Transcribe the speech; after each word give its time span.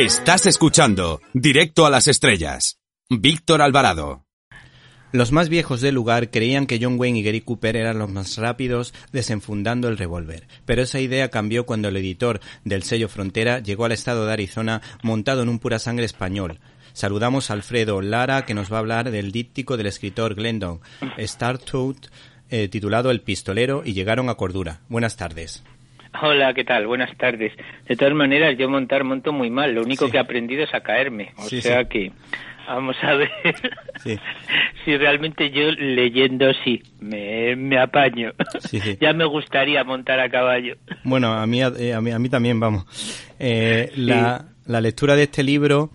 Estás 0.00 0.46
escuchando 0.46 1.20
Directo 1.34 1.84
a 1.84 1.90
las 1.90 2.06
Estrellas. 2.06 2.78
Víctor 3.10 3.60
Alvarado. 3.60 4.26
Los 5.10 5.32
más 5.32 5.48
viejos 5.48 5.80
del 5.80 5.96
lugar 5.96 6.30
creían 6.30 6.68
que 6.68 6.78
John 6.80 7.00
Wayne 7.00 7.18
y 7.18 7.22
Gary 7.24 7.40
Cooper 7.40 7.74
eran 7.74 7.98
los 7.98 8.08
más 8.08 8.36
rápidos 8.36 8.94
desenfundando 9.10 9.88
el 9.88 9.98
revólver, 9.98 10.46
pero 10.66 10.82
esa 10.82 11.00
idea 11.00 11.30
cambió 11.30 11.66
cuando 11.66 11.88
el 11.88 11.96
editor 11.96 12.38
del 12.62 12.84
sello 12.84 13.08
Frontera 13.08 13.58
llegó 13.58 13.86
al 13.86 13.90
estado 13.90 14.24
de 14.24 14.34
Arizona 14.34 14.82
montado 15.02 15.42
en 15.42 15.48
un 15.48 15.58
pura 15.58 15.80
sangre 15.80 16.06
español. 16.06 16.60
Saludamos 16.92 17.50
a 17.50 17.54
Alfredo 17.54 18.00
Lara 18.00 18.46
que 18.46 18.54
nos 18.54 18.72
va 18.72 18.76
a 18.76 18.80
hablar 18.80 19.10
del 19.10 19.32
díptico 19.32 19.76
del 19.76 19.88
escritor 19.88 20.36
Glendon, 20.36 20.78
Startout, 21.18 22.06
eh, 22.50 22.68
titulado 22.68 23.10
El 23.10 23.22
pistolero 23.22 23.82
y 23.84 23.94
llegaron 23.94 24.28
a 24.28 24.36
cordura. 24.36 24.82
Buenas 24.88 25.16
tardes. 25.16 25.64
Hola, 26.22 26.54
¿qué 26.54 26.64
tal? 26.64 26.86
Buenas 26.86 27.16
tardes. 27.16 27.52
De 27.86 27.96
todas 27.96 28.14
maneras, 28.14 28.56
yo 28.58 28.68
montar 28.68 29.04
monto 29.04 29.32
muy 29.32 29.50
mal. 29.50 29.74
Lo 29.74 29.82
único 29.82 30.10
que 30.10 30.16
he 30.16 30.20
aprendido 30.20 30.64
es 30.64 30.74
a 30.74 30.80
caerme. 30.80 31.32
O 31.36 31.48
sea 31.48 31.84
que 31.84 32.12
vamos 32.66 32.96
a 33.02 33.14
ver 33.14 33.30
si 34.84 34.96
realmente 34.96 35.50
yo 35.50 35.70
leyendo 35.72 36.52
sí 36.64 36.82
me, 37.00 37.56
me 37.56 37.78
apaño. 37.78 38.32
ya 39.00 39.12
me 39.12 39.24
gustaría 39.24 39.84
montar 39.84 40.20
a 40.20 40.28
caballo. 40.28 40.76
Bueno, 41.04 41.32
a 41.32 41.46
mí, 41.46 41.62
eh, 41.62 41.94
a, 41.94 42.00
mí, 42.00 42.10
a 42.10 42.18
mí 42.18 42.28
también, 42.28 42.60
vamos. 42.60 42.84
Eh, 43.38 43.92
la, 43.96 44.46
la 44.66 44.80
lectura 44.80 45.16
de 45.16 45.24
este 45.24 45.42
libro 45.42 45.90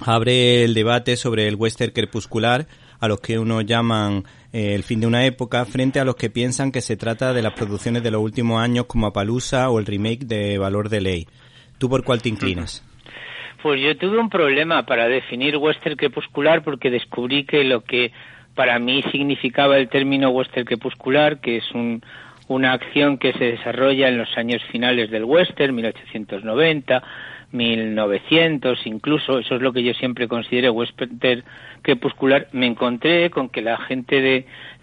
abre 0.00 0.64
el 0.64 0.74
debate 0.74 1.16
sobre 1.16 1.48
el 1.48 1.56
western 1.56 1.92
crepuscular, 1.92 2.66
a 3.00 3.08
los 3.08 3.20
que 3.20 3.38
uno 3.38 3.60
llaman 3.60 4.24
el 4.54 4.84
fin 4.84 5.00
de 5.00 5.08
una 5.08 5.26
época 5.26 5.64
frente 5.64 5.98
a 5.98 6.04
los 6.04 6.14
que 6.14 6.30
piensan 6.30 6.70
que 6.70 6.80
se 6.80 6.96
trata 6.96 7.32
de 7.32 7.42
las 7.42 7.54
producciones 7.54 8.04
de 8.04 8.12
los 8.12 8.22
últimos 8.22 8.62
años 8.62 8.86
como 8.86 9.08
Apalusa 9.08 9.68
o 9.68 9.80
el 9.80 9.86
remake 9.86 10.26
de 10.26 10.58
Valor 10.58 10.88
de 10.90 11.00
Ley. 11.00 11.26
¿Tú 11.78 11.88
por 11.88 12.04
cuál 12.04 12.22
te 12.22 12.28
inclinas? 12.28 12.84
Pues 13.64 13.80
yo 13.80 13.96
tuve 13.96 14.18
un 14.18 14.30
problema 14.30 14.86
para 14.86 15.08
definir 15.08 15.56
western 15.56 15.96
crepuscular 15.96 16.62
porque 16.62 16.88
descubrí 16.88 17.44
que 17.44 17.64
lo 17.64 17.82
que 17.82 18.12
para 18.54 18.78
mí 18.78 19.02
significaba 19.10 19.76
el 19.76 19.88
término 19.88 20.30
western 20.30 20.64
crepuscular, 20.64 21.40
que 21.40 21.56
es 21.56 21.72
un, 21.72 22.00
una 22.46 22.74
acción 22.74 23.18
que 23.18 23.32
se 23.32 23.44
desarrolla 23.44 24.06
en 24.08 24.18
los 24.18 24.38
años 24.38 24.62
finales 24.70 25.10
del 25.10 25.24
western, 25.24 25.74
1890, 25.74 27.02
1900 27.54 28.86
incluso, 28.86 29.38
eso 29.38 29.54
es 29.54 29.62
lo 29.62 29.72
que 29.72 29.82
yo 29.82 29.94
siempre 29.94 30.26
considero 30.26 30.72
western 30.72 31.44
crepuscular, 31.82 32.48
me 32.52 32.66
encontré 32.66 33.30
con 33.30 33.48
que 33.48 33.62
la 33.62 33.78
gente 33.78 34.20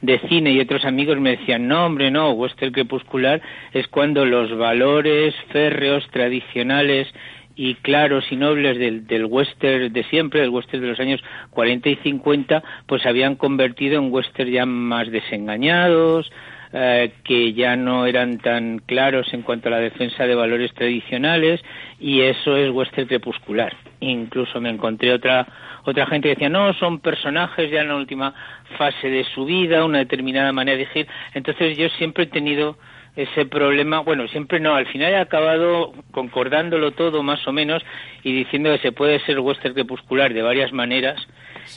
de, 0.02 0.20
cine 0.30 0.52
y 0.52 0.60
otros 0.60 0.86
amigos 0.86 1.20
me 1.20 1.38
decían, 1.38 1.68
no 1.68 1.86
hombre, 1.86 2.10
no, 2.12 2.32
western 2.32 2.72
crepuscular 2.72 3.42
es 3.74 3.88
cuando 3.88 4.26
los 4.26 4.58
valores 4.58 5.36
férreos 5.52 6.08
tradicionales 6.12 7.08
y 7.56 7.76
claros 7.76 8.32
y 8.32 8.38
nobles 8.38 8.80
del, 8.80 9.06
del 9.06 9.26
western 9.26 9.92
de 9.92 10.04
siempre, 10.06 10.40
del 10.40 10.50
western 10.50 10.82
de 10.82 10.88
los 10.88 11.00
años 11.00 11.22
40 11.50 11.90
y 11.90 11.96
50, 11.98 12.64
pues 12.88 13.06
habían 13.06 13.36
convertido 13.36 14.00
en 14.00 14.12
western 14.12 14.50
ya 14.50 14.66
más 14.66 15.12
desengañados, 15.12 16.32
eh, 16.74 17.14
que 17.24 17.54
ya 17.54 17.76
no 17.76 18.06
eran 18.06 18.38
tan 18.38 18.80
claros 18.80 19.34
en 19.34 19.42
cuanto 19.42 19.68
a 19.68 19.72
la 19.72 19.80
defensa 19.80 20.26
de 20.26 20.36
valores 20.36 20.74
tradicionales 20.74 21.62
y 22.00 22.22
eso 22.22 22.56
es 22.56 22.72
western 22.72 23.08
crepuscular. 23.08 23.76
Incluso 24.00 24.62
me 24.62 24.70
encontré 24.70 25.14
otra 25.14 25.48
otra 25.84 26.06
gente 26.06 26.30
que 26.30 26.36
decía, 26.36 26.50
no, 26.50 26.74
son 26.74 27.00
personajes 27.00 27.72
ya 27.72 27.82
en 27.82 27.88
la 27.88 27.96
última 27.96 28.34
fase 28.78 29.10
de 29.10 29.24
su 29.34 29.46
vida, 29.46 29.84
una 29.84 29.98
determinada 29.98 30.52
manera 30.52 30.78
de 30.78 30.86
decir. 30.86 31.08
Entonces 31.34 31.78
yo 31.78 31.90
siempre 31.90 32.26
he 32.26 32.28
tenido 32.28 32.78
ese 33.16 33.46
problema, 33.46 34.00
bueno, 34.00 34.28
siempre 34.30 34.60
no, 34.60 34.74
al 34.74 34.86
final 34.86 35.12
he 35.12 35.18
acabado 35.18 35.92
concordándolo 36.12 36.92
todo 36.92 37.24
más 37.24 37.46
o 37.48 37.52
menos 37.52 37.84
y 38.24 38.34
diciendo 38.34 38.72
que 38.72 38.78
se 38.78 38.92
puede 38.94 39.20
ser 39.26 39.40
western 39.40 39.74
crepuscular 39.74 40.34
de 40.34 40.42
varias 40.42 40.72
maneras 40.72 41.28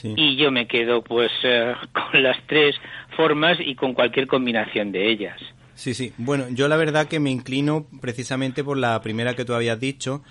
y 0.03 0.35
yo 0.35 0.51
me 0.51 0.67
quedo 0.67 1.03
pues 1.03 1.31
eh, 1.43 1.73
con 1.91 2.23
las 2.23 2.37
tres 2.47 2.75
formas 3.15 3.57
y 3.59 3.75
con 3.75 3.93
cualquier 3.93 4.27
combinación 4.27 4.91
de 4.91 5.09
ellas. 5.09 5.39
Sí, 5.73 5.93
sí. 5.93 6.13
Bueno, 6.17 6.45
yo 6.49 6.67
la 6.67 6.77
verdad 6.77 7.07
que 7.07 7.19
me 7.19 7.31
inclino 7.31 7.87
precisamente 8.01 8.63
por 8.63 8.77
la 8.77 8.99
primera 9.01 9.35
que 9.35 9.45
tú 9.45 9.53
habías 9.53 9.79
dicho, 9.79 10.23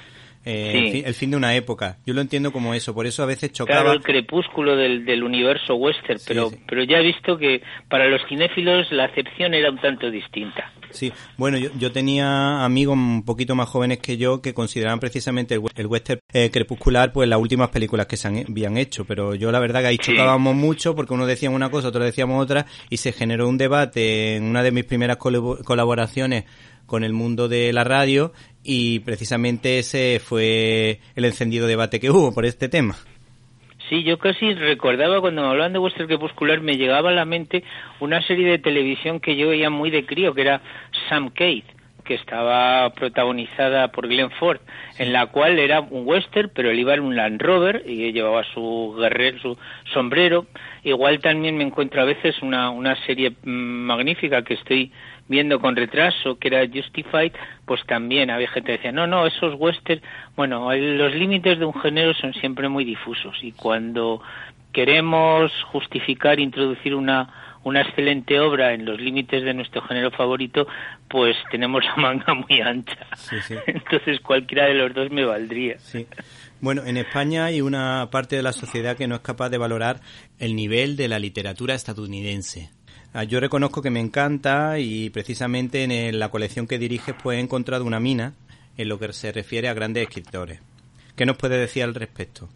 eh, 0.45 1.03
el, 1.05 1.15
fin, 1.15 1.31
de 1.31 1.37
una 1.37 1.55
época. 1.55 1.99
Yo 2.07 2.15
lo 2.15 2.21
entiendo 2.21 2.53
como 2.53 2.75
eso, 2.75 2.95
por 2.95 3.07
eso 3.07 3.23
a 3.23 3.27
veces 3.27 3.53
chocaba. 3.53 3.81
Claro, 3.81 3.97
el 3.97 4.03
crepúsculo 4.03 4.77
del, 4.77 5.05
del 5.05 5.23
universo 5.23 5.75
western, 5.77 6.21
pero, 6.27 6.51
pero 6.67 6.85
ya 6.85 6.99
he 6.99 7.03
visto 7.03 7.39
que 7.39 7.63
para 7.89 8.09
los 8.09 8.21
cinéfilos 8.29 8.91
la 8.93 9.05
acepción 9.05 9.55
era 9.55 9.71
un 9.71 9.79
tanto 9.79 10.11
distinta. 10.11 10.73
Sí, 10.91 11.13
bueno, 11.37 11.59
yo, 11.59 11.71
yo 11.77 11.91
tenía 11.91 12.65
amigos 12.65 12.95
un 12.95 13.25
poquito 13.25 13.55
más 13.55 13.69
jóvenes 13.69 13.99
que 13.99 14.17
yo 14.17 14.41
que 14.41 14.55
consideraban 14.55 15.01
precisamente 15.01 15.55
el, 15.55 15.87
western 15.87 16.21
eh, 16.33 16.51
crepuscular 16.53 17.13
pues 17.13 17.29
las 17.29 17.41
últimas 17.41 17.71
películas 17.71 18.07
que 18.07 18.17
se 18.17 18.29
habían 18.29 18.77
hecho, 18.77 19.05
pero 19.05 19.35
yo 19.35 19.51
la 19.51 19.59
verdad 19.59 19.81
que 19.81 19.87
ahí 19.89 19.99
chocábamos 19.99 20.55
mucho 20.55 20.95
porque 20.95 21.15
uno 21.15 21.27
decía 21.27 21.51
una 21.51 21.71
cosa, 21.71 21.89
otro 21.89 22.05
decíamos 22.05 22.43
otra 22.43 22.67
y 22.91 22.99
se 22.99 23.13
generó 23.13 23.49
un 23.49 23.59
debate 23.59 24.37
en 24.37 24.45
una 24.45 24.63
de 24.63 24.71
mis 24.71 24.85
primeras 24.85 25.17
colaboraciones 25.17 26.45
con 26.87 27.05
el 27.05 27.13
mundo 27.13 27.49
de 27.49 27.73
la 27.73 27.85
radio 27.85 28.33
y 28.63 29.01
precisamente 29.01 29.79
ese 29.79 30.21
fue 30.21 31.01
el 31.15 31.25
encendido 31.25 31.67
debate 31.67 32.01
que 32.01 32.11
hubo 32.11 32.33
por 32.33 32.47
este 32.47 32.69
tema. 32.69 32.97
Sí, 33.89 34.03
yo 34.03 34.19
casi 34.19 34.55
recordaba 34.55 35.21
cuando 35.21 35.43
me 35.43 35.49
hablaban 35.49 35.75
de 35.75 35.79
Western 35.79 36.07
Crepuscular, 36.07 36.61
me 36.63 36.77
llegaba 36.77 37.11
a 37.11 37.13
la 37.13 37.27
mente 37.27 37.63
una 38.01 38.23
serie 38.27 38.49
de 38.49 38.59
televisión 38.59 39.21
que 39.21 39.37
yo 39.37 39.51
veía 39.51 39.69
muy 39.69 39.91
de 39.91 40.07
crío, 40.07 40.33
que 40.35 40.41
era 40.41 40.63
Sam 41.09 41.31
Keith, 41.31 41.67
que 42.05 42.15
estaba 42.15 42.91
protagonizada 42.91 43.89
por 43.89 44.07
Glenn 44.07 44.31
Ford, 44.33 44.61
en 44.99 45.13
la 45.13 45.27
cual 45.27 45.59
era 45.59 45.81
un 45.81 46.07
western, 46.07 46.51
pero 46.55 46.71
él 46.71 46.79
iba 46.79 46.95
en 46.95 47.01
un 47.01 47.17
Land 47.17 47.41
Rover 47.41 47.83
y 47.87 48.13
llevaba 48.13 48.45
su 48.53 48.95
guerrero, 48.99 49.39
su 49.41 49.59
sombrero. 49.93 50.47
Igual 50.83 51.21
también 51.21 51.57
me 51.57 51.65
encuentro 51.65 52.03
a 52.03 52.05
veces 52.05 52.41
una, 52.43 52.71
una 52.71 52.95
serie 53.07 53.31
mm, 53.31 53.51
magnífica 53.51 54.43
que 54.43 54.55
estoy 54.55 54.93
viendo 55.29 55.59
con 55.59 55.75
retraso, 55.75 56.39
que 56.39 56.49
era 56.49 56.67
Justified, 56.67 57.33
pues 57.65 57.85
también 57.87 58.31
había 58.31 58.49
gente 58.49 58.73
que 58.73 58.77
decía, 58.79 58.93
no, 58.93 59.07
no, 59.07 59.27
esos 59.27 59.55
westerns, 59.59 60.03
bueno, 60.37 60.71
los 60.75 61.15
límites 61.15 61.59
de 61.59 61.65
un 61.65 61.75
género 61.75 62.13
son 62.15 62.35
siempre 62.35 62.69
muy 62.69 62.85
difusos 62.85 63.37
y 63.43 63.53
cuando 63.53 64.21
queremos 64.73 65.51
justificar, 65.73 66.41
introducir 66.41 66.95
una, 66.95 67.54
una 67.65 67.81
excelente 67.81 68.39
obra 68.39 68.73
en 68.75 68.85
los 68.85 69.01
límites 69.01 69.43
de 69.43 69.55
nuestro 69.55 69.83
género 69.83 70.11
favorito, 70.11 70.67
pues 71.09 71.37
tenemos 71.51 71.85
la 71.85 71.97
manga 71.97 72.35
muy 72.35 72.61
ancha. 72.61 73.07
Entonces 73.67 74.21
cualquiera 74.21 74.67
de 74.67 74.75
los 74.75 74.95
dos 74.95 75.11
me 75.11 75.25
valdría. 75.25 75.77
Bueno, 76.61 76.83
en 76.85 76.97
España 76.97 77.47
hay 77.47 77.61
una 77.61 78.09
parte 78.11 78.37
de 78.37 78.43
la 78.43 78.53
sociedad 78.53 78.97
que 78.97 79.09
no 79.09 79.17
es 79.17 79.21
capaz 79.21 79.51
de 79.51 79.59
valorar 79.59 80.01
el 80.39 80.55
nivel 80.55 80.97
de 80.97 81.09
la 81.09 81.19
literatura 81.19 81.75
estadounidense. 81.75 82.71
Ah, 83.13 83.25
yo 83.25 83.39
reconozco 83.39 83.81
que 83.81 83.91
me 83.91 84.01
encanta 84.01 84.79
y 84.79 85.09
precisamente 85.11 85.85
en 85.85 86.19
la 86.19 86.31
colección 86.31 86.67
que 86.67 86.79
diriges 86.79 87.15
pues 87.23 87.39
he 87.39 87.41
encontrado 87.41 87.85
una 87.85 88.01
mina 88.01 88.35
en 88.77 88.89
lo 88.89 88.99
que 88.99 89.13
se 89.13 89.31
refiere 89.31 89.69
a 89.69 89.75
grandes 89.75 90.03
escritores. 90.03 90.61
¿Qué 91.17 91.25
nos 91.25 91.37
puede 91.37 91.59
decir 91.59 91.85
al 91.85 91.95
respecto? 91.95 92.49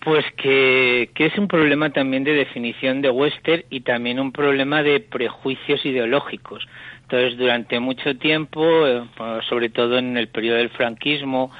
Pues 0.00 0.24
que, 0.36 1.10
que, 1.14 1.26
es 1.26 1.36
un 1.36 1.48
problema 1.48 1.90
también 1.90 2.24
de 2.24 2.32
definición 2.32 3.02
de 3.02 3.10
western 3.10 3.64
y 3.68 3.80
también 3.80 4.20
un 4.20 4.32
problema 4.32 4.82
de 4.82 5.00
prejuicios 5.00 5.84
ideológicos. 5.84 6.66
Entonces, 7.02 7.36
durante 7.36 7.80
mucho 7.80 8.16
tiempo, 8.16 8.86
eh, 8.86 9.02
sobre 9.48 9.70
todo 9.70 9.98
en 9.98 10.16
el 10.16 10.28
periodo 10.28 10.58
del 10.58 10.70
franquismo, 10.70 11.50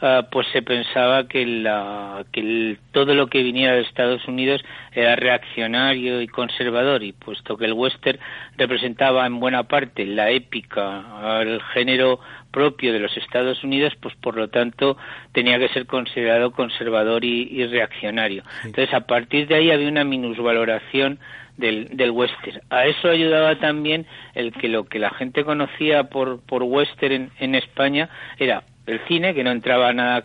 Ah, 0.00 0.28
pues 0.30 0.46
se 0.52 0.62
pensaba 0.62 1.26
que, 1.26 1.44
la, 1.44 2.24
que 2.30 2.76
todo 2.92 3.16
lo 3.16 3.26
que 3.26 3.42
viniera 3.42 3.74
de 3.74 3.80
Estados 3.80 4.28
Unidos 4.28 4.62
era 4.92 5.16
reaccionario 5.16 6.22
y 6.22 6.28
conservador 6.28 7.02
y 7.02 7.10
puesto 7.12 7.56
que 7.56 7.64
el 7.64 7.72
western 7.72 8.20
representaba 8.56 9.26
en 9.26 9.40
buena 9.40 9.64
parte 9.64 10.06
la 10.06 10.30
épica, 10.30 11.40
el 11.42 11.60
género 11.74 12.20
propio 12.50 12.92
de 12.92 13.00
los 13.00 13.16
Estados 13.16 13.62
Unidos, 13.62 13.94
pues 14.00 14.14
por 14.16 14.36
lo 14.36 14.48
tanto 14.48 14.96
tenía 15.32 15.58
que 15.58 15.68
ser 15.68 15.86
considerado 15.86 16.52
conservador 16.52 17.24
y, 17.24 17.66
reaccionario. 17.66 18.42
Entonces 18.64 18.92
a 18.94 19.00
partir 19.00 19.46
de 19.46 19.56
ahí 19.56 19.70
había 19.70 19.88
una 19.88 20.04
minusvaloración 20.04 21.18
del, 21.56 21.96
del 21.96 22.10
western. 22.10 22.60
A 22.70 22.86
eso 22.86 23.08
ayudaba 23.08 23.56
también 23.58 24.06
el 24.34 24.52
que 24.52 24.68
lo 24.68 24.84
que 24.84 24.98
la 24.98 25.10
gente 25.10 25.44
conocía 25.44 26.04
por, 26.04 26.40
por 26.40 26.62
western 26.62 27.30
en 27.38 27.54
España 27.54 28.08
era 28.38 28.62
el 28.88 29.00
cine, 29.06 29.34
que 29.34 29.44
no 29.44 29.50
entraba 29.50 29.88
a 29.88 29.92
nada, 29.92 30.24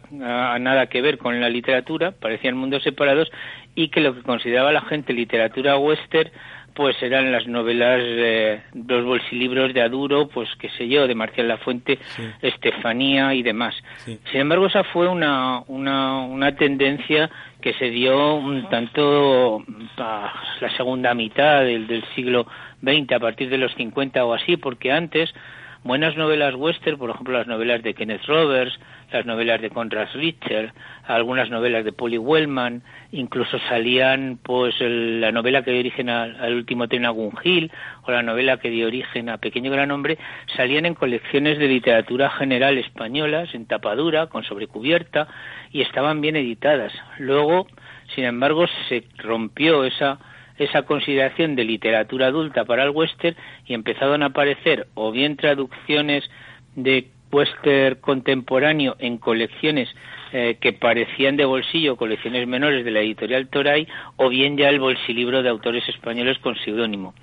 a 0.54 0.58
nada 0.58 0.88
que 0.88 1.02
ver 1.02 1.18
con 1.18 1.40
la 1.42 1.50
literatura, 1.50 2.12
parecían 2.12 2.56
mundos 2.56 2.84
separados, 2.84 3.30
y 3.76 3.90
que 3.90 4.00
lo 4.00 4.16
que 4.16 4.22
consideraba 4.22 4.72
la 4.72 4.82
gente 4.82 5.12
literatura 5.14 5.78
western, 5.78 6.32
pues 6.74 7.02
eran 7.02 7.32
las 7.32 7.48
novelas, 7.48 8.00
eh, 8.04 8.62
los 8.88 9.06
bolsilibros 9.06 9.74
de 9.74 9.82
Aduro, 9.82 10.28
pues 10.28 10.50
qué 10.60 10.70
sé 10.70 10.88
yo, 10.88 11.08
de 11.08 11.16
Marcial 11.16 11.48
Lafuente, 11.48 12.00
Estefanía 12.42 13.34
y 13.34 13.44
demás. 13.44 13.76
Sin 14.06 14.20
embargo, 14.34 14.68
esa 14.68 14.84
fue 14.84 15.08
una, 15.08 15.64
una, 15.68 16.20
una 16.22 16.56
tendencia 16.56 17.30
que 17.62 17.74
se 17.74 17.90
dio 17.90 18.36
un 18.36 18.70
tanto 18.70 19.64
a 19.98 20.34
la 20.60 20.76
segunda 20.76 21.14
mitad 21.14 21.62
del, 21.62 21.88
del 21.88 22.04
siglo 22.16 22.46
XX, 22.82 23.14
a 23.14 23.20
partir 23.20 23.50
de 23.50 23.58
los 23.58 23.74
50 23.76 24.26
o 24.26 24.34
así, 24.34 24.58
porque 24.58 24.92
antes 24.92 25.34
buenas 25.84 26.16
novelas 26.16 26.56
western, 26.56 26.98
por 26.98 27.10
ejemplo 27.10 27.38
las 27.38 27.48
novelas 27.48 27.84
de 27.84 27.94
Kenneth 27.94 28.26
Roberts, 28.26 28.80
las 29.12 29.26
novelas 29.26 29.62
de 29.62 29.70
Conrad 29.70 30.08
Richter, 30.14 30.74
algunas 31.06 31.50
novelas 31.50 31.86
de 31.86 31.92
Polly 31.92 32.18
Wellman, 32.18 32.82
incluso 33.12 33.60
salían 33.70 34.40
pues 34.42 34.76
la 34.80 35.32
novela 35.32 35.64
que 35.64 35.72
dio 35.72 35.80
origen 35.82 36.10
al, 36.10 36.54
último 36.56 36.88
tren 36.88 37.06
a 37.06 37.14
Hill 37.44 37.72
o 38.04 38.12
la 38.12 38.24
novela 38.24 38.58
que 38.58 38.70
dio 38.70 38.88
origen 38.88 39.30
a 39.30 39.38
Pequeño 39.38 39.72
Gran 39.72 39.92
Hombre, 39.92 40.18
salían 40.56 40.86
en 40.86 40.96
colecciones 40.96 41.60
de 41.60 41.68
literatura 41.68 42.30
general 42.32 42.78
españolas, 42.78 43.54
en 43.54 43.66
tapadura, 43.66 44.28
con 44.28 44.44
sobrecubierta, 44.44 45.28
y 45.72 45.82
estaban 45.82 46.22
bien 46.22 46.36
editadas. 46.36 46.94
Luego, 47.20 47.68
sin 48.16 48.24
embargo, 48.24 48.66
se 48.90 49.04
rompió 49.18 49.84
esa 49.84 50.20
esa 50.58 50.84
consideración 50.84 51.56
de 51.56 51.64
literatura 51.64 52.28
adulta 52.28 52.66
para 52.66 52.84
el 52.84 52.92
western 52.92 53.36
y 53.66 53.74
empezaron 53.74 54.24
a 54.24 54.28
aparecer 54.28 54.88
o 54.94 55.12
bien 55.12 55.36
traducciones 55.38 56.30
de 56.76 57.08
western 57.32 57.96
contemporáneo 58.00 58.96
en 59.00 59.18
colecciones 59.18 59.90
eh, 60.32 60.58
que 60.60 60.74
parecían 60.74 61.36
de 61.36 61.46
bolsillo, 61.46 61.96
colecciones 61.96 62.48
menores 62.48 62.86
de 62.86 62.92
la 62.92 63.02
editorial 63.02 63.48
Toray, 63.50 63.88
o 64.18 64.30
bien 64.30 64.58
ya 64.58 64.70
el 64.70 64.80
bolsilibro 64.80 65.44
de 65.44 65.50
autores 65.50 65.88
españoles 65.90 66.38
con 66.40 66.56
seudónimo. 66.56 67.14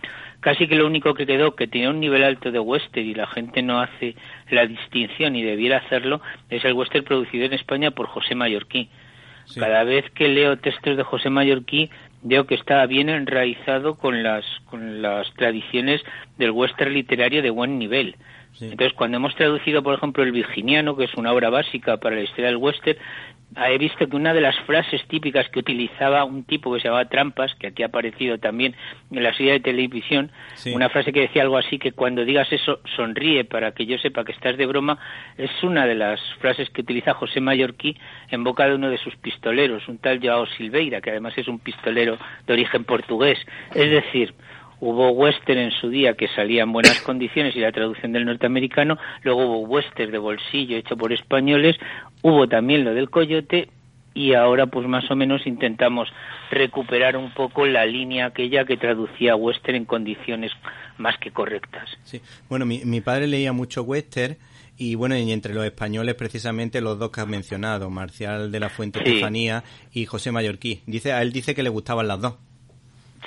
Casi 0.40 0.66
que 0.66 0.76
lo 0.76 0.86
único 0.86 1.14
que 1.14 1.26
quedó, 1.26 1.54
que 1.54 1.66
tenía 1.66 1.90
un 1.90 2.00
nivel 2.00 2.24
alto 2.24 2.50
de 2.50 2.58
western 2.58 3.06
y 3.06 3.14
la 3.14 3.26
gente 3.26 3.62
no 3.62 3.80
hace 3.80 4.14
la 4.50 4.66
distinción 4.66 5.36
y 5.36 5.42
debiera 5.42 5.78
hacerlo, 5.78 6.20
es 6.48 6.64
el 6.64 6.72
western 6.72 7.04
producido 7.04 7.44
en 7.44 7.52
España 7.52 7.90
por 7.90 8.06
José 8.06 8.34
Mallorquí. 8.34 8.88
Cada 9.58 9.82
vez 9.84 10.08
que 10.10 10.28
leo 10.28 10.58
textos 10.58 10.96
de 10.96 11.02
José 11.02 11.28
Mallorquí, 11.28 11.90
veo 12.22 12.46
que 12.46 12.54
está 12.54 12.84
bien 12.86 13.08
enraizado 13.08 13.96
con 13.96 14.22
las, 14.22 14.44
con 14.66 15.02
las 15.02 15.32
tradiciones 15.34 16.02
del 16.38 16.50
western 16.50 16.92
literario 16.92 17.42
de 17.42 17.50
buen 17.50 17.78
nivel. 17.78 18.16
Entonces, 18.60 18.92
cuando 18.92 19.16
hemos 19.16 19.34
traducido, 19.36 19.82
por 19.82 19.94
ejemplo, 19.94 20.22
El 20.22 20.32
Virginiano, 20.32 20.96
que 20.96 21.04
es 21.04 21.14
una 21.14 21.32
obra 21.32 21.50
básica 21.50 21.96
para 21.96 22.16
la 22.16 22.22
historia 22.22 22.46
del 22.46 22.56
western, 22.56 22.98
he 23.56 23.78
visto 23.78 24.08
que 24.08 24.16
una 24.16 24.32
de 24.32 24.40
las 24.40 24.58
frases 24.60 25.02
típicas 25.08 25.48
que 25.48 25.58
utilizaba 25.58 26.24
un 26.24 26.44
tipo 26.44 26.72
que 26.72 26.80
se 26.80 26.88
llamaba 26.88 27.08
Trampas, 27.08 27.54
que 27.56 27.68
aquí 27.68 27.82
ha 27.82 27.86
aparecido 27.86 28.38
también 28.38 28.74
en 29.10 29.22
la 29.22 29.34
serie 29.34 29.52
de 29.52 29.60
televisión, 29.60 30.30
una 30.72 30.88
frase 30.88 31.12
que 31.12 31.22
decía 31.22 31.42
algo 31.42 31.56
así 31.56 31.78
que 31.78 31.92
cuando 31.92 32.24
digas 32.24 32.52
eso 32.52 32.80
sonríe 32.96 33.44
para 33.44 33.72
que 33.72 33.86
yo 33.86 33.98
sepa 33.98 34.24
que 34.24 34.32
estás 34.32 34.56
de 34.56 34.66
broma, 34.66 34.98
es 35.36 35.50
una 35.62 35.86
de 35.86 35.94
las 35.94 36.20
frases 36.38 36.70
que 36.70 36.82
utiliza 36.82 37.14
José 37.14 37.40
Mallorquí 37.40 37.96
en 38.30 38.44
boca 38.44 38.66
de 38.66 38.74
uno 38.74 38.88
de 38.88 38.98
sus 38.98 39.16
pistoleros, 39.16 39.88
un 39.88 39.98
tal 39.98 40.20
Joao 40.22 40.46
Silveira, 40.46 41.00
que 41.00 41.10
además 41.10 41.36
es 41.36 41.48
un 41.48 41.58
pistolero 41.58 42.18
de 42.46 42.52
origen 42.52 42.84
portugués. 42.84 43.38
Es 43.74 43.90
decir, 43.90 44.34
hubo 44.80 45.10
western 45.10 45.58
en 45.58 45.70
su 45.72 45.88
día 45.88 46.14
que 46.14 46.28
salía 46.28 46.62
en 46.62 46.72
buenas 46.72 47.00
condiciones 47.02 47.54
y 47.54 47.60
la 47.60 47.72
traducción 47.72 48.12
del 48.12 48.24
norteamericano, 48.24 48.98
luego 49.22 49.44
hubo 49.44 49.60
western 49.60 50.10
de 50.10 50.18
bolsillo 50.18 50.76
hecho 50.76 50.96
por 50.96 51.12
españoles, 51.12 51.76
hubo 52.22 52.48
también 52.48 52.84
lo 52.84 52.94
del 52.94 53.10
coyote 53.10 53.68
y 54.14 54.34
ahora 54.34 54.66
pues 54.66 54.86
más 54.88 55.08
o 55.10 55.16
menos 55.16 55.46
intentamos 55.46 56.08
recuperar 56.50 57.16
un 57.16 57.32
poco 57.32 57.66
la 57.66 57.86
línea 57.86 58.26
aquella 58.26 58.64
que 58.64 58.76
traducía 58.76 59.36
western 59.36 59.76
en 59.76 59.84
condiciones 59.84 60.52
más 60.98 61.16
que 61.18 61.30
correctas. 61.30 61.88
Sí. 62.02 62.20
Bueno, 62.48 62.66
mi, 62.66 62.84
mi 62.84 63.00
padre 63.00 63.26
leía 63.26 63.52
mucho 63.52 63.82
western 63.82 64.36
y 64.76 64.94
bueno, 64.94 65.14
y 65.16 65.30
entre 65.30 65.52
los 65.52 65.64
españoles 65.66 66.14
precisamente 66.14 66.80
los 66.80 66.98
dos 66.98 67.10
que 67.10 67.20
has 67.20 67.28
mencionado, 67.28 67.90
Marcial 67.90 68.50
de 68.50 68.60
la 68.60 68.70
Fuente 68.70 68.98
Estefanía 68.98 69.62
y 69.92 70.06
José 70.06 70.32
Mallorquí. 70.32 70.80
Dice, 70.86 71.12
a 71.12 71.20
él 71.20 71.32
dice 71.32 71.54
que 71.54 71.62
le 71.62 71.68
gustaban 71.68 72.08
las 72.08 72.20
dos. 72.20 72.36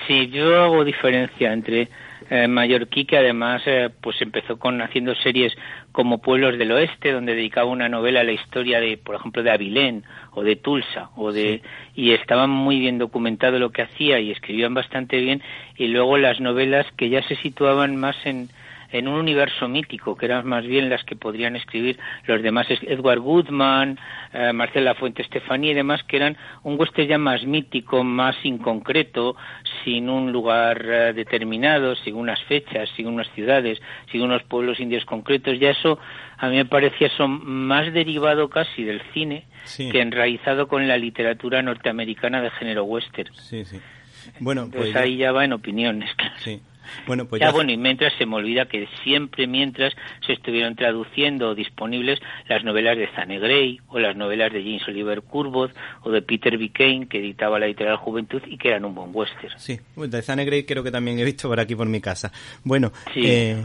Sí, 0.08 0.28
yo 0.30 0.62
hago 0.62 0.84
diferencia 0.84 1.54
entre 1.54 1.88
eh, 2.30 2.48
Mallorquí, 2.48 3.06
que 3.06 3.18
además 3.18 3.62
eh, 3.66 3.90
pues 4.02 4.22
empezó 4.22 4.58
con 4.58 4.82
haciendo 4.82 5.16
series 5.16 5.54
como 5.92 6.20
Pueblos 6.20 6.58
del 6.58 6.72
Oeste, 6.72 7.12
donde 7.12 7.36
dedicaba 7.36 7.70
una 7.70 7.90
novela 7.90 8.22
a 8.22 8.24
la 8.24 8.32
historia 8.32 8.80
de, 8.80 8.98
por 8.98 9.16
ejemplo, 9.16 9.44
de 9.44 9.52
Avilén 9.52 10.04
o 10.32 10.44
de 10.44 10.56
Tulsa, 10.56 11.10
o 11.16 11.32
de 11.32 11.62
y 11.96 12.12
estaba 12.12 12.48
muy 12.48 12.80
bien 12.80 12.98
documentado 12.98 13.60
lo 13.60 13.72
que 13.72 13.84
hacía 13.84 14.20
y 14.20 14.32
escribían 14.32 14.74
bastante 14.74 15.20
bien. 15.20 15.42
Y 15.78 15.88
luego 15.88 16.18
las 16.18 16.40
novelas 16.40 16.86
que 16.98 17.10
ya 17.10 17.22
se 17.24 17.36
situaban 17.38 17.96
más 17.96 18.16
en 18.26 18.50
en 18.94 19.08
un 19.08 19.16
universo 19.16 19.68
mítico, 19.68 20.16
que 20.16 20.28
eran 20.28 20.48
más 20.48 20.64
bien 20.66 20.88
las 20.88 21.04
que 21.04 21.16
podrían 21.16 21.56
escribir 21.56 22.00
los 22.28 22.42
demás, 22.44 22.68
Edward 22.70 23.20
Goodman, 23.20 24.00
eh, 24.32 24.54
Marcela 24.54 24.94
Fuente 24.94 25.24
Estefanía 25.24 25.72
y 25.72 25.74
demás, 25.74 26.04
que 26.04 26.18
eran 26.18 26.38
un 26.62 26.80
western 26.80 27.08
ya 27.08 27.18
más 27.18 27.44
mítico, 27.44 28.04
más 28.04 28.36
inconcreto, 28.44 29.36
sin 29.84 30.10
un 30.10 30.32
lugar 30.32 30.86
eh, 30.86 31.14
determinado, 31.14 31.96
sin 31.96 32.16
unas 32.16 32.40
fechas, 32.44 32.88
sin 32.96 33.08
unas 33.08 33.28
ciudades, 33.34 33.80
sin 34.12 34.22
unos 34.22 34.44
pueblos 34.44 34.80
indios 34.80 35.06
concretos. 35.06 35.60
Ya 35.60 35.72
eso 35.72 35.98
a 36.38 36.50
mí 36.50 36.58
me 36.58 36.66
parecía 36.66 37.08
eso 37.08 37.28
más 37.28 37.92
derivado 37.92 38.48
casi 38.48 38.84
del 38.84 39.02
cine 39.12 39.46
que 39.76 40.02
enraizado 40.02 40.68
con 40.68 40.88
la 40.88 40.98
literatura 40.98 41.64
norteamericana 41.64 42.42
de 42.42 42.52
género 42.52 42.84
western. 42.84 43.34
Sí, 43.34 43.66
sí. 43.66 43.80
Bueno, 44.40 44.70
pues 44.72 44.96
ahí 44.96 45.18
ya 45.18 45.32
va 45.32 45.46
en 45.46 45.54
opiniones. 45.54 46.12
Sí. 46.38 46.62
Bueno, 47.08 47.26
pues 47.26 47.42
ya, 47.42 47.52
bueno, 47.52 47.72
y 47.72 47.78
mientras 47.78 48.14
se 48.18 48.26
me 48.26 48.36
olvida 48.36 48.66
que 48.66 48.88
siempre 49.04 49.48
mientras 49.48 49.94
se 50.26 50.34
estuvieron 50.34 50.76
traduciendo 50.76 51.56
disponibles 51.56 52.20
las 52.48 52.64
novelas 52.64 52.98
de 52.98 53.08
Zane 53.16 53.40
Grey 53.40 53.80
o 53.88 54.00
las 54.00 54.16
novelas 54.16 54.52
de 54.52 54.64
James 54.64 54.88
Oliver 54.88 55.22
Curwood 55.22 55.72
o 56.04 56.12
de 56.12 56.22
Peter 56.22 56.58
B. 56.58 56.72
Kane 56.72 57.08
que 57.08 57.20
editaba 57.20 57.60
la 57.60 57.66
editorial 57.66 57.98
Juventud 57.98 58.42
y 58.46 58.58
que 58.58 58.70
eran 58.70 58.86
un 58.86 58.96
buen 58.96 59.10
western. 59.14 59.58
Sí, 59.58 59.80
de 59.96 60.22
Zane 60.22 60.46
Grey 60.46 60.64
creo 60.64 60.84
que 60.84 60.92
también 60.92 61.20
he 61.20 61.24
visto 61.24 61.48
por 61.50 61.60
aquí 61.60 61.76
por 61.76 61.88
mi 61.88 62.02
casa. 62.02 62.32
Bueno, 62.64 62.92
eh, 63.16 63.64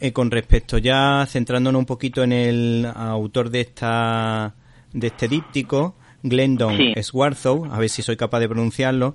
eh, 0.00 0.12
con 0.12 0.30
respecto 0.30 0.78
ya 0.78 1.24
centrándonos 1.26 1.78
un 1.78 1.86
poquito 1.86 2.22
en 2.22 2.32
el 2.32 2.86
autor 2.94 3.50
de 3.50 3.60
esta 3.60 4.54
de 4.92 5.08
este 5.08 5.28
díptico, 5.28 5.96
Glendon 6.22 6.78
Swarthout, 7.02 7.70
a 7.70 7.78
ver 7.78 7.90
si 7.90 8.02
soy 8.02 8.16
capaz 8.16 8.40
de 8.40 8.48
pronunciarlo, 8.48 9.14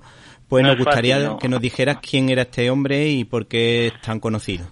pues 0.50 0.64
nos 0.64 0.76
gustaría 0.76 1.36
que 1.40 1.48
nos 1.48 1.60
dijeras 1.60 1.98
quién 1.98 2.28
era 2.28 2.42
este 2.42 2.68
hombre 2.70 3.08
y 3.08 3.22
por 3.22 3.46
qué 3.46 3.86
es 3.86 4.00
tan 4.00 4.18
conocido. 4.18 4.66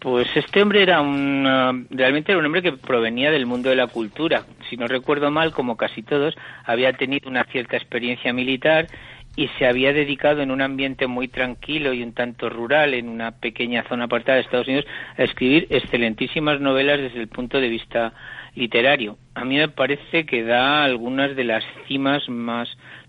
Pues 0.00 0.28
este 0.34 0.62
hombre 0.62 0.82
era 0.82 1.00
un, 1.00 1.46
uh, 1.46 1.86
realmente 1.90 2.32
era 2.32 2.40
un 2.40 2.46
hombre 2.46 2.62
que 2.62 2.72
provenía 2.72 3.30
del 3.30 3.46
mundo 3.46 3.70
de 3.70 3.76
la 3.76 3.86
cultura. 3.86 4.44
Si 4.68 4.76
no 4.76 4.88
recuerdo 4.88 5.30
mal, 5.30 5.52
como 5.52 5.76
casi 5.76 6.02
todos, 6.02 6.36
había 6.64 6.92
tenido 6.92 7.30
una 7.30 7.44
cierta 7.44 7.76
experiencia 7.76 8.32
militar 8.32 8.88
y 9.36 9.46
se 9.58 9.66
había 9.66 9.92
dedicado 9.92 10.42
en 10.42 10.50
un 10.50 10.60
ambiente 10.60 11.06
muy 11.06 11.28
tranquilo 11.28 11.92
y 11.92 12.02
un 12.02 12.12
tanto 12.12 12.50
rural, 12.50 12.94
en 12.94 13.08
una 13.08 13.30
pequeña 13.30 13.84
zona 13.88 14.06
apartada 14.06 14.38
de 14.38 14.42
Estados 14.42 14.66
Unidos, 14.66 14.86
a 15.16 15.22
escribir 15.22 15.68
excelentísimas 15.70 16.60
novelas 16.60 16.98
desde 17.00 17.20
el 17.20 17.28
punto 17.28 17.60
de 17.60 17.68
vista 17.68 18.12
literario. 18.56 19.18
A 19.34 19.44
mí 19.44 19.56
me 19.56 19.68
parece 19.68 20.26
que 20.26 20.42
da 20.42 20.82
algunas 20.82 21.36
de 21.36 21.44
las 21.44 21.64
cimas 21.86 22.28
más 22.28 22.68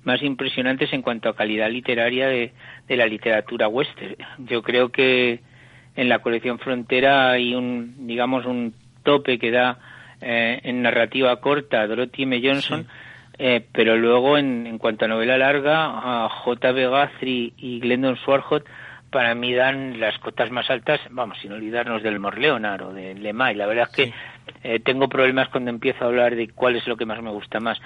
más 0.10 0.24
impresionantes 0.24 0.92
en 0.92 1.04
cuanto 1.04 1.30
a 1.30 1.36
calidad 1.36 1.70
literaria 1.70 2.28
de, 2.28 2.52
la 2.88 3.06
literatura 3.06 3.68
western. 3.68 4.16
Yo 4.40 4.64
creo 4.64 4.90
que 4.90 5.42
en 5.96 6.10
la 6.10 6.18
colección 6.18 6.58
Frontera 6.58 7.30
hay 7.30 7.54
un, 7.54 8.08
digamos, 8.08 8.48
un 8.48 8.74
tope 9.04 9.38
que 9.38 9.52
da 9.52 9.78
eh, 10.20 10.60
en 10.64 10.82
narrativa 10.82 11.40
corta 11.40 11.86
Dorothy 11.86 12.24
M. 12.24 12.42
Johnson, 12.44 12.88
eh, 13.38 13.64
pero 13.72 13.98
luego 13.98 14.40
en, 14.40 14.66
en, 14.66 14.80
cuanto 14.80 15.06
a 15.06 15.08
novela 15.08 15.38
larga, 15.38 16.26
a 16.26 16.30
J.B. 16.30 16.88
Guthrie 16.88 17.54
y 17.58 17.80
Glendon 17.80 18.18
Swarthout 18.18 18.66
para 19.12 19.36
mí 19.36 19.54
dan 19.54 20.00
las 20.00 20.18
cotas 20.20 20.50
más 20.50 20.70
altas, 20.72 21.00
vamos, 21.12 21.38
sin 21.40 21.52
olvidarnos 21.52 22.02
del 22.02 22.20
Morleonard 22.20 22.82
o 22.82 22.94
de 22.94 23.14
Lemay. 23.14 23.56
La 23.56 23.68
verdad 23.68 23.88
es 23.92 23.96
que 23.96 24.14
eh, 24.64 24.80
tengo 24.80 25.08
problemas 25.08 25.50
cuando 25.50 25.70
empiezo 25.70 26.04
a 26.04 26.08
hablar 26.08 26.36
de 26.36 26.50
cuál 26.50 26.76
es 26.76 26.88
lo 26.88 26.98
que 26.98 27.06
más 27.06 27.22
me 27.22 27.32
gusta 27.32 27.60
más 27.60 27.80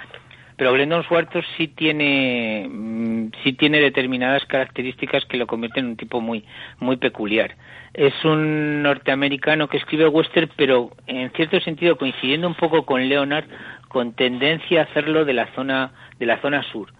pero 0.58 0.74
Glendon 0.74 1.04
Swartz 1.04 1.34
sí 1.58 1.68
tiene 1.68 2.68
mm, 2.70 3.32
sí 3.44 3.54
tiene 3.54 3.80
determinadas 3.80 4.46
características 4.46 5.26
que 5.26 5.38
lo 5.38 5.48
convierten 5.48 5.86
en 5.86 5.92
un 5.92 5.98
tipo 5.98 6.22
muy 6.22 6.44
muy 6.80 6.98
peculiar. 6.98 7.56
Es 7.94 8.14
un 8.26 8.82
norteamericano 8.82 9.68
que 9.68 9.78
escribe 9.78 10.08
western, 10.08 10.50
pero 10.56 10.92
en 11.08 11.32
cierto 11.32 11.60
sentido 11.62 11.98
coincidiendo 11.98 12.48
un 12.48 12.56
poco 12.56 12.86
con 12.86 13.08
Leonard, 13.08 13.46
con 13.88 14.14
tendencia 14.14 14.82
a 14.82 14.84
hacerlo 14.86 15.26
de 15.26 15.34
la 15.34 15.48
zona 15.54 15.92
de 16.20 16.26
la 16.26 16.42
zona 16.42 16.64
sur 16.64 16.92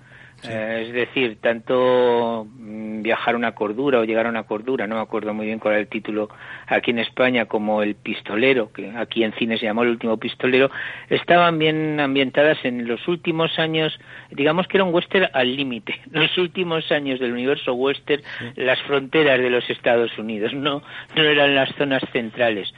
eh, 0.48 0.86
es 0.88 0.94
decir, 0.94 1.38
tanto 1.42 2.46
mm, 2.50 3.02
viajar 3.02 3.36
a 3.36 3.38
una 3.38 3.54
cordura 3.54 4.00
o 4.00 4.04
llegar 4.04 4.26
a 4.26 4.30
una 4.30 4.44
cordura, 4.44 4.88
no 4.88 4.96
me 4.96 5.02
acuerdo 5.02 5.34
muy 5.34 5.46
bien 5.46 5.60
cuál 5.60 5.76
era 5.76 5.82
el 5.82 5.88
título 5.88 6.30
aquí 6.68 6.92
en 6.92 7.00
España, 7.00 7.46
como 7.46 7.82
El 7.82 7.96
Pistolero, 7.96 8.72
que 8.72 8.92
aquí 8.92 9.24
en 9.24 9.34
cine 9.34 9.58
se 9.58 9.66
llamó 9.66 9.84
El 9.84 9.90
Último 9.90 10.18
Pistolero, 10.18 10.70
estaban 11.10 11.60
bien 11.60 12.00
ambientadas 12.00 12.58
en 12.64 12.88
los 12.88 13.08
últimos 13.08 13.58
años, 13.60 13.98
digamos 14.32 14.68
que 14.68 14.78
era 14.78 14.84
un 14.84 14.94
western 14.94 15.30
al 15.34 15.56
límite, 15.56 16.00
los 16.12 16.38
últimos 16.38 16.92
años 16.92 17.20
del 17.20 17.32
universo 17.32 17.74
western, 17.74 18.22
las 18.56 18.82
fronteras 18.82 19.40
de 19.40 19.50
los 19.50 19.70
Estados 19.70 20.18
Unidos, 20.18 20.54
no, 20.54 20.82
no 21.16 21.24
eran 21.24 21.56
las 21.56 21.74
zonas 21.76 22.04
centrales. 22.12 22.74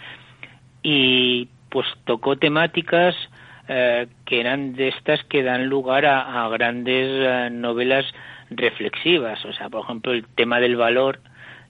Y 0.84 1.50
pues 1.70 1.88
tocó 2.06 2.38
temáticas 2.38 3.16
eh, 3.68 4.08
que 4.26 4.40
eran 4.40 4.74
de 4.74 4.90
estas 4.90 5.24
que 5.24 5.42
dan 5.42 5.68
lugar 5.68 6.06
a, 6.06 6.48
grandes 6.50 7.08
eh, 7.10 7.50
novelas 7.52 8.06
reflexivas. 8.50 9.44
O 9.46 9.54
sea, 9.54 9.70
por 9.70 9.84
ejemplo, 9.84 10.12
el 10.14 10.26
tema 10.36 10.60
del 10.60 10.76
valor 10.76 11.20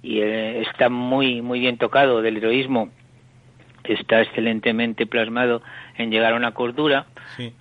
y 0.04 0.20
eh, 0.20 0.62
está 0.62 0.90
muy 0.90 1.42
muy 1.42 1.60
bien 1.60 1.78
tocado 1.78 2.22
del 2.22 2.38
heroísmo 2.38 2.90
está 3.84 4.22
excelentemente 4.22 5.06
plasmado 5.06 5.62
en 5.96 6.10
llegar 6.10 6.34
a 6.34 6.38
una 6.38 6.56
cordura. 6.56 7.06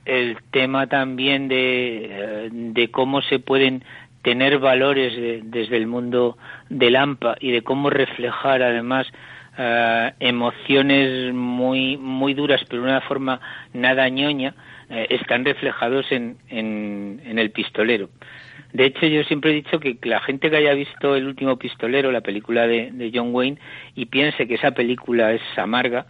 El 0.07 0.39
tema 0.53 0.87
también 0.87 1.49
de, 1.49 2.49
de 2.51 2.91
cómo 2.91 3.21
se 3.21 3.41
pueden 3.41 3.85
tener 4.23 4.59
valores 4.59 5.13
desde 5.45 5.77
el 5.77 5.87
mundo 5.87 6.39
del 6.71 6.97
AMPA 6.97 7.37
y 7.41 7.53
de 7.53 7.61
cómo 7.61 7.91
reflejar 7.91 8.63
además 8.63 9.07
eh, 9.57 10.13
emociones 10.21 11.33
muy 11.35 11.97
muy 11.97 12.35
duras 12.35 12.63
pero 12.69 12.83
de 12.83 12.89
una 12.89 13.01
forma 13.01 13.41
nada 13.73 14.09
ñoña 14.09 14.55
eh, 14.91 15.07
están 15.11 15.45
reflejados 15.45 16.11
en, 16.13 16.37
en, 16.49 17.39
el 17.39 17.51
pistolero. 17.51 18.11
De 18.73 18.87
hecho, 18.87 19.07
yo 19.07 19.23
siempre 19.25 19.53
he 19.53 19.55
dicho 19.55 19.81
que 19.81 19.97
la 20.03 20.21
gente 20.21 20.51
que 20.51 20.57
haya 20.57 20.75
visto 20.75 21.17
El 21.17 21.27
último 21.27 21.57
pistolero, 21.57 22.13
la 22.13 22.21
película 22.21 22.67
de 22.67 23.11
John 23.15 23.35
Wayne, 23.35 23.59
y 23.95 24.07
piense 24.07 24.47
que 24.47 24.55
esa 24.55 24.73
película 24.73 25.33
es 25.33 25.43
amarga, 25.57 26.07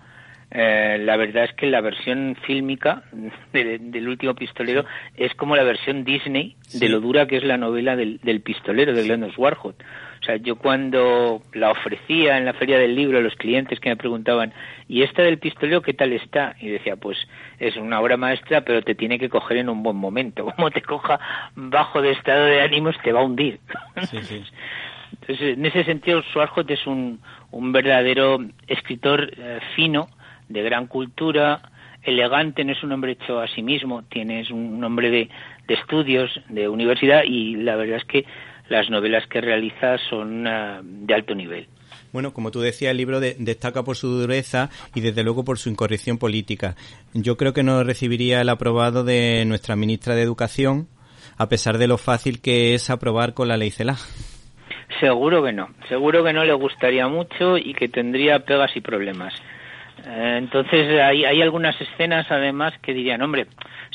eh, 0.57 0.99
la 1.01 1.17
verdad 1.17 1.45
es 1.45 1.53
que 1.55 1.67
la 1.67 1.81
versión 1.81 2.37
fílmica 2.47 3.03
del 3.53 4.09
último 4.09 4.35
pistolero 4.35 4.85
es 5.17 5.35
como 5.35 5.57
la 5.57 5.65
versión 5.65 6.05
Disney 6.05 6.57
de 6.73 6.89
lo 6.89 7.01
dura 7.01 7.27
que 7.27 7.37
es 7.37 7.43
la 7.43 7.57
novela 7.57 7.97
del, 7.97 8.41
pistolero 8.41 8.95
de 8.95 9.03
Glenn 9.03 9.29
Warhol. 9.37 9.75
O 9.75 10.25
sea, 10.25 10.37
yo 10.37 10.57
cuando 10.57 11.43
la 11.53 11.73
ofrecía 11.73 12.39
en 12.39 12.45
la 12.45 12.55
feria 12.55 12.79
del 12.79 12.95
libro 12.95 13.19
a 13.19 13.21
los 13.21 13.35
clientes 13.35 13.81
que 13.81 13.91
me 13.91 13.97
preguntaban, 13.97 14.53
¿y 14.89 15.03
esta 15.03 15.23
del 15.23 15.39
pistolero 15.39 15.83
qué 15.83 15.93
tal 15.93 16.13
está? 16.13 16.55
Y 16.61 16.69
decía, 16.69 16.95
pues 16.97 17.19
es 17.59 17.77
una 17.77 18.01
obra 18.01 18.17
maestra, 18.17 18.61
pero 18.61 18.81
te 18.81 18.95
tiene 18.95 19.19
que 19.19 19.29
coger 19.29 19.59
en 19.59 19.69
un 19.69 19.83
buen 19.83 19.97
momento. 19.97 20.47
Como 20.57 20.71
te 20.71 20.83
coja 20.83 21.19
bajo 21.57 22.01
de 22.01 22.13
estado 22.13 22.45
de 22.45 22.63
ánimos, 22.63 22.95
te 23.03 23.13
va 23.13 23.21
a 23.21 23.25
hundir. 23.25 23.59
Entonces, 25.21 25.59
en 25.59 25.67
ese 25.67 25.85
sentido, 25.85 26.23
Schwarzkopf 26.23 26.71
es 26.71 26.87
un, 26.87 27.21
un 27.51 27.73
verdadero 27.73 28.39
escritor 28.67 29.31
eh, 29.37 29.61
fino, 29.77 30.09
de 30.49 30.63
gran 30.63 30.87
cultura, 30.87 31.63
elegante, 32.03 32.65
no 32.65 32.73
es 32.73 32.83
un 32.83 32.93
hombre 32.93 33.13
hecho 33.13 33.41
a 33.41 33.49
sí 33.49 33.63
mismo, 33.63 34.03
tiene 34.05 34.45
un 34.51 34.79
nombre 34.81 35.11
de, 35.11 35.29
estudios, 35.69 36.31
de 36.49 36.69
universidad 36.69 37.23
y 37.25 37.57
la 37.57 37.77
verdad 37.77 37.97
es 37.97 38.05
que 38.05 38.25
las 38.69 38.89
novelas 38.91 39.27
que 39.27 39.41
realiza 39.41 39.99
son 40.11 40.47
ah, 40.47 40.81
de 40.83 41.15
alto 41.15 41.35
nivel. 41.35 41.67
Bueno, 42.13 42.33
como 42.33 42.51
tú 42.51 42.61
decías, 42.61 42.93
el 42.93 42.97
libro 42.97 43.19
destaca 43.19 43.83
por 43.83 43.97
su 43.97 44.09
dureza 44.09 44.71
y 44.95 45.01
desde 45.01 45.25
luego 45.25 45.45
por 45.45 45.59
su 45.59 45.69
incorrección 45.69 46.17
política. 46.17 46.77
Yo 47.13 47.37
creo 47.37 47.53
que 47.53 47.65
no 47.65 47.83
recibiría 47.83 48.41
el 48.41 48.49
aprobado 48.49 49.03
de 49.03 49.45
nuestra 49.47 49.75
ministra 49.75 50.15
de 50.15 50.23
Educación, 50.23 50.87
a 51.37 51.49
pesar 51.49 51.77
de 51.77 51.89
lo 51.89 51.99
fácil 51.99 52.41
que 52.41 52.75
es 52.75 52.89
aprobar 52.89 53.35
con 53.35 53.49
la 53.49 53.57
ley 53.57 53.71
CELA. 53.71 53.97
Seguro 55.01 55.43
que 55.43 55.53
no, 55.53 55.71
seguro 55.89 56.23
que 56.23 56.33
no 56.33 56.45
le 56.45 56.53
gustaría 56.53 57.09
mucho 57.09 57.59
y 57.59 57.75
que 57.75 57.89
tendría 57.89 58.45
pegas 58.45 58.77
y 58.77 58.81
problemas. 58.81 59.35
Eh, 60.07 60.37
entonces 60.39 61.01
hay, 61.01 61.25
hay 61.25 61.41
algunas 61.41 61.81
escenas 61.81 62.31
además 62.31 62.75
que 62.83 62.93
dirían, 62.93 63.23
hombre, 63.23 63.47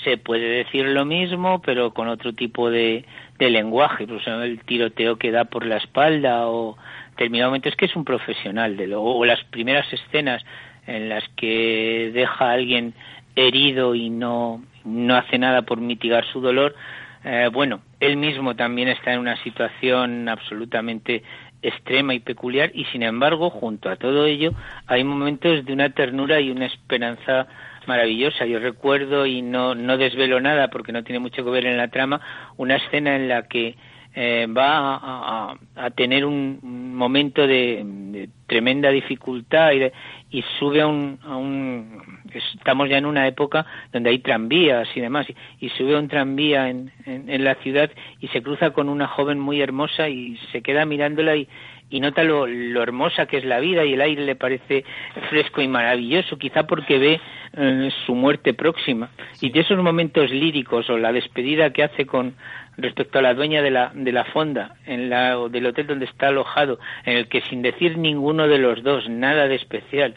se 0.03 0.18
puede 0.18 0.48
decir 0.50 0.86
lo 0.86 1.06
mismo 1.06 1.62
pero 1.62 1.94
con 1.94 2.08
otro 2.08 2.34
tipo 2.34 2.70
de, 2.70 3.06
lenguaje, 3.38 4.06
pues 4.06 4.25
el 4.27 4.60
tiroteo 4.65 5.18
que 5.18 5.32
da 5.32 5.46
por 5.46 5.65
la 5.65 5.77
espalda 5.77 6.48
o 6.48 6.77
terminadamente 7.15 7.70
es 7.70 7.75
que 7.75 7.86
es 7.86 7.96
un 7.96 8.06
profesional 8.06 8.75
de 8.75 8.88
lo, 8.88 9.01
o 9.01 9.25
las 9.25 9.44
primeras 9.46 9.91
escenas 9.94 10.44
en 10.88 11.10
las 11.10 11.24
que 11.36 12.12
deja 12.13 12.50
a 12.50 12.53
alguien 12.53 12.94
herido 13.36 13.96
y 13.96 14.10
no, 14.10 14.62
no 14.84 15.15
hace 15.15 15.38
nada 15.38 15.62
por 15.62 15.79
mitigar 15.79 16.25
su 16.25 16.41
dolor, 16.41 16.75
eh, 17.24 17.50
bueno, 17.51 17.82
él 18.00 18.15
mismo 18.18 18.56
también 18.56 18.88
está 18.88 19.13
en 19.13 19.20
una 19.20 19.36
situación 19.44 20.29
absolutamente 20.29 21.24
extrema 21.62 22.13
y 22.13 22.20
peculiar 22.20 22.72
y 22.74 22.86
sin 22.86 23.04
embargo 23.04 23.50
junto 23.50 23.89
a 23.89 23.98
todo 23.98 24.25
ello 24.25 24.51
hay 24.88 25.04
momentos 25.04 25.66
de 25.66 25.74
una 25.74 25.89
ternura 25.89 26.39
y 26.39 26.51
una 26.51 26.66
esperanza 26.66 27.48
maravillosa. 27.86 28.46
Yo 28.46 28.60
recuerdo 28.60 29.25
y 29.25 29.42
no, 29.42 29.75
no 29.75 29.98
desvelo 29.98 30.39
nada 30.39 30.70
porque 30.70 30.92
no 30.92 31.04
tiene 31.04 31.20
mucho 31.20 31.44
que 31.44 31.50
ver 31.50 31.66
en 31.66 31.78
la 31.78 31.89
trama 31.89 32.22
una 32.58 32.75
escena 32.75 33.16
en 33.16 33.28
la 33.28 33.48
que 33.48 33.75
eh, 34.22 34.48
va 34.48 34.96
a, 34.98 35.56
a, 35.78 35.90
tener 35.92 36.26
un 36.26 36.60
momento 36.94 37.48
de, 37.48 38.28
tremenda 38.48 38.90
dificultad 38.90 39.72
y, 39.72 40.38
y 40.38 40.44
sube 40.60 40.82
a 40.82 40.88
un, 40.88 41.20
a 41.24 41.38
un, 41.38 42.20
estamos 42.34 42.90
ya 42.90 42.98
en 42.98 43.06
una 43.06 43.26
época 43.28 43.66
donde 43.94 44.10
hay 44.10 44.20
tranvías 44.20 44.90
y 44.94 45.00
demás 45.00 45.26
y, 45.62 45.70
sube 45.70 45.96
a 45.96 46.00
un 46.00 46.10
tranvía 46.10 46.68
en, 46.68 46.92
en, 47.06 47.44
la 47.46 47.56
ciudad 47.56 47.92
y 48.20 48.28
se 48.28 48.42
cruza 48.42 48.72
con 48.72 48.90
una 48.90 49.08
joven 49.08 49.40
muy 49.40 49.62
hermosa 49.62 50.10
y 50.10 50.36
se 50.52 50.62
queda 50.62 50.84
mirándola 50.84 51.38
y, 51.38 51.48
y 51.90 52.02
nota 52.02 52.26
lo, 52.26 52.46
lo, 52.46 52.84
hermosa 52.84 53.26
que 53.26 53.38
es 53.38 53.46
la 53.46 53.62
vida 53.62 53.86
y 53.86 53.94
el 53.94 54.02
aire 54.02 54.26
le 54.26 54.36
parece 54.36 54.84
fresco 55.30 55.62
y 55.62 55.70
maravilloso, 55.70 56.38
quizá 56.38 56.68
porque 56.68 57.00
ve 57.00 57.22
eh, 57.54 57.90
su 58.06 58.16
muerte 58.16 58.54
próxima. 58.54 59.10
Y 59.40 59.50
de 59.50 59.62
esos 59.62 59.78
momentos 59.82 60.30
líricos 60.30 60.90
o 60.90 60.98
la 60.98 61.14
despedida 61.14 61.72
que 61.72 61.84
hace 61.84 62.06
con, 62.06 62.36
respecto 62.82 63.20
a 63.20 63.22
la 63.22 63.34
dueña 63.34 63.62
de 63.62 63.72
la, 63.72 63.92
de 63.94 64.12
la 64.12 64.26
fonda 64.26 64.76
en 64.86 65.10
la, 65.10 65.40
o 65.40 65.50
del 65.50 65.66
hotel 65.66 65.88
donde 65.88 66.06
está 66.06 66.28
alojado, 66.28 66.80
en 67.06 67.18
el 67.18 67.28
que 67.28 67.42
sin 67.42 67.62
decir 67.62 67.98
ninguno 67.98 68.48
de 68.48 68.58
los 68.58 68.84
dos 68.84 69.10
nada 69.10 69.48
de 69.48 69.56
especial, 69.56 70.16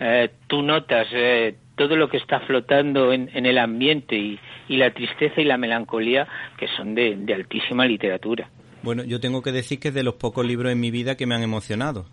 eh, 0.00 0.30
tú 0.46 0.62
notas 0.62 1.08
eh, 1.12 1.56
todo 1.76 1.96
lo 1.96 2.08
que 2.08 2.16
está 2.16 2.40
flotando 2.40 3.12
en, 3.12 3.30
en 3.34 3.46
el 3.46 3.58
ambiente 3.58 4.16
y, 4.16 4.38
y, 4.68 4.76
la 4.76 4.92
tristeza 4.92 5.40
y 5.40 5.44
la 5.44 5.56
melancolía 5.56 6.26
que 6.58 6.68
son 6.68 6.94
de, 6.94 7.16
de 7.16 7.34
altísima 7.34 7.86
literatura. 7.86 8.48
Bueno, 8.82 9.04
yo 9.04 9.20
tengo 9.20 9.42
que 9.42 9.52
decir 9.52 9.78
que 9.78 9.88
es 9.88 9.94
de 9.94 10.02
los 10.02 10.14
pocos 10.14 10.44
libros 10.46 10.72
en 10.72 10.80
mi 10.80 10.90
vida 10.90 11.16
que 11.16 11.26
me 11.26 11.34
han 11.34 11.42
emocionado. 11.42 12.06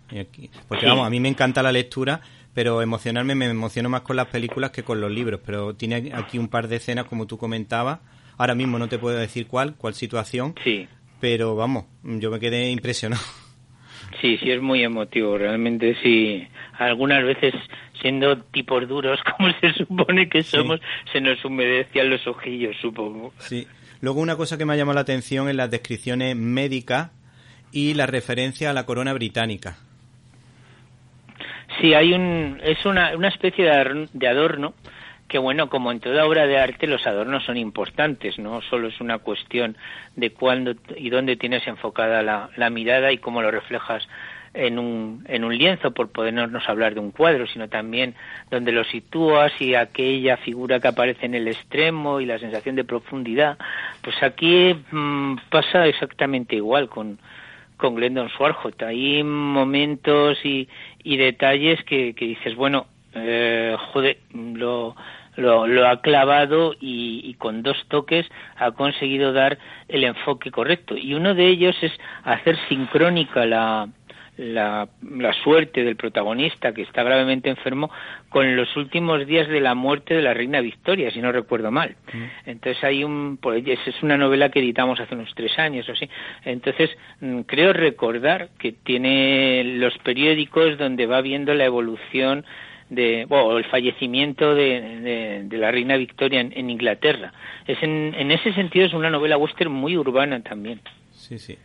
Porque 0.68 0.86
vamos, 0.86 1.06
a 1.06 1.10
mí 1.10 1.18
me 1.18 1.28
encanta 1.28 1.62
la 1.62 1.72
lectura, 1.72 2.20
pero 2.52 2.82
emocionarme 2.82 3.34
me 3.34 3.46
emociono 3.46 3.88
más 3.88 4.02
con 4.02 4.16
las 4.16 4.26
películas 4.26 4.70
que 4.70 4.82
con 4.82 5.00
los 5.00 5.10
libros. 5.10 5.40
Pero 5.44 5.74
tiene 5.74 6.12
aquí 6.14 6.38
un 6.38 6.48
par 6.48 6.68
de 6.68 6.76
escenas, 6.76 7.06
como 7.06 7.26
tú 7.26 7.38
comentabas, 7.38 8.00
Ahora 8.38 8.54
mismo 8.54 8.78
no 8.78 8.88
te 8.88 8.98
puedo 8.98 9.18
decir 9.18 9.48
cuál, 9.48 9.74
cuál 9.74 9.94
situación. 9.94 10.54
Sí. 10.62 10.88
Pero 11.20 11.56
vamos, 11.56 11.86
yo 12.02 12.30
me 12.30 12.40
quedé 12.40 12.70
impresionado. 12.70 13.22
Sí, 14.22 14.36
sí, 14.38 14.50
es 14.50 14.60
muy 14.60 14.82
emotivo. 14.82 15.38
Realmente 15.38 15.96
sí. 16.02 16.44
Algunas 16.78 17.22
veces, 17.24 17.54
siendo 18.00 18.38
tipos 18.38 18.88
duros, 18.88 19.20
como 19.36 19.52
se 19.60 19.72
supone 19.74 20.28
que 20.28 20.42
somos, 20.42 20.80
se 21.12 21.20
nos 21.20 21.44
humedecían 21.44 22.10
los 22.10 22.26
ojillos, 22.26 22.74
supongo. 22.80 23.32
Sí. 23.38 23.68
Luego 24.00 24.20
una 24.20 24.34
cosa 24.34 24.58
que 24.58 24.64
me 24.64 24.72
ha 24.72 24.76
llamado 24.76 24.94
la 24.94 25.02
atención 25.02 25.48
es 25.48 25.54
las 25.54 25.70
descripciones 25.70 26.34
médicas 26.34 27.10
y 27.70 27.94
la 27.94 28.06
referencia 28.06 28.70
a 28.70 28.72
la 28.72 28.86
corona 28.86 29.12
británica. 29.12 29.76
Sí, 31.80 31.94
hay 31.94 32.12
un, 32.12 32.58
es 32.64 32.84
una, 32.86 33.16
una 33.16 33.28
especie 33.28 33.66
de 34.12 34.26
adorno 34.26 34.74
que 35.28 35.38
bueno, 35.38 35.68
como 35.68 35.92
en 35.92 36.00
toda 36.00 36.26
obra 36.26 36.46
de 36.46 36.58
arte, 36.58 36.86
los 36.86 37.06
adornos 37.06 37.44
son 37.44 37.58
importantes, 37.58 38.38
no 38.38 38.62
solo 38.62 38.88
es 38.88 39.00
una 39.00 39.18
cuestión 39.18 39.76
de 40.16 40.30
cuándo 40.30 40.74
y 40.96 41.10
dónde 41.10 41.36
tienes 41.36 41.66
enfocada 41.66 42.22
la, 42.22 42.70
mirada 42.70 43.12
y 43.12 43.18
cómo 43.18 43.42
lo 43.42 43.50
reflejas 43.50 44.08
en 44.54 44.78
un, 44.78 45.24
en 45.28 45.44
un 45.44 45.56
lienzo, 45.56 45.92
por 45.92 46.10
podernos 46.10 46.66
hablar 46.68 46.94
de 46.94 47.00
un 47.00 47.10
cuadro, 47.10 47.46
sino 47.46 47.68
también 47.68 48.14
donde 48.50 48.72
lo 48.72 48.82
sitúas 48.84 49.52
y 49.60 49.74
aquella 49.74 50.38
figura 50.38 50.80
que 50.80 50.88
aparece 50.88 51.26
en 51.26 51.34
el 51.34 51.46
extremo 51.46 52.20
y 52.20 52.26
la 52.26 52.38
sensación 52.38 52.74
de 52.74 52.84
profundidad. 52.84 53.58
Pues 54.02 54.20
aquí 54.22 54.74
mm, 54.90 55.36
pasa 55.50 55.86
exactamente 55.86 56.56
igual 56.56 56.88
con, 56.88 57.18
con 57.76 57.94
Glendon 57.94 58.30
Schwartz. 58.30 58.82
Hay 58.82 59.22
momentos 59.22 60.38
y, 60.42 60.66
y 61.04 61.18
detalles 61.18 61.84
que, 61.84 62.14
que 62.14 62.24
dices, 62.24 62.56
bueno, 62.56 62.86
eh, 63.14 63.76
joder, 63.92 64.18
lo, 64.32 64.94
lo, 65.38 65.86
ha 65.86 66.00
clavado 66.00 66.74
y, 66.80 67.34
con 67.34 67.62
dos 67.62 67.76
toques 67.88 68.26
ha 68.56 68.72
conseguido 68.72 69.32
dar 69.32 69.58
el 69.88 70.04
enfoque 70.04 70.50
correcto. 70.50 70.96
Y 70.96 71.14
uno 71.14 71.34
de 71.34 71.46
ellos 71.46 71.76
es 71.80 71.92
hacer 72.24 72.58
sincrónica 72.68 73.46
la, 73.46 73.88
la, 74.36 74.88
suerte 75.44 75.84
del 75.84 75.94
protagonista 75.96 76.72
que 76.72 76.82
está 76.82 77.04
gravemente 77.04 77.48
enfermo 77.48 77.90
con 78.28 78.56
los 78.56 78.76
últimos 78.76 79.26
días 79.26 79.48
de 79.48 79.60
la 79.60 79.76
muerte 79.76 80.14
de 80.14 80.22
la 80.22 80.34
reina 80.34 80.60
Victoria, 80.60 81.10
si 81.12 81.20
no 81.20 81.30
recuerdo 81.30 81.70
mal. 81.70 81.94
Mm. 82.12 82.50
Entonces 82.50 82.82
hay 82.82 83.04
un, 83.04 83.38
pues, 83.40 83.64
es 83.66 84.02
una 84.02 84.16
novela 84.16 84.48
que 84.48 84.58
editamos 84.58 84.98
hace 84.98 85.14
unos 85.14 85.32
tres 85.36 85.56
años 85.58 85.88
o 85.88 85.92
así. 85.92 86.10
Entonces 86.44 86.90
mm, 87.20 87.42
creo 87.42 87.72
recordar 87.72 88.48
que 88.58 88.72
tiene 88.72 89.62
los 89.76 89.96
periódicos 89.98 90.78
donde 90.78 91.06
va 91.06 91.20
viendo 91.20 91.54
la 91.54 91.64
evolución 91.64 92.44
de 92.90 93.22
el 93.22 93.64
fallecimiento 93.70 94.54
de, 94.54 95.46
la 95.50 95.70
reina 95.70 95.96
Victoria 95.96 96.40
en, 96.40 96.70
Inglaterra. 96.70 97.32
Es 97.66 97.82
en, 97.82 98.14
en, 98.14 98.30
ese 98.30 98.52
sentido 98.54 98.86
es 98.86 98.94
una 98.94 99.10
novela 99.10 99.36
western 99.36 99.72
muy 99.72 99.96
urbana 99.96 100.42
también. 100.42 100.80
Sí, 101.12 101.38
sí. 101.38 101.56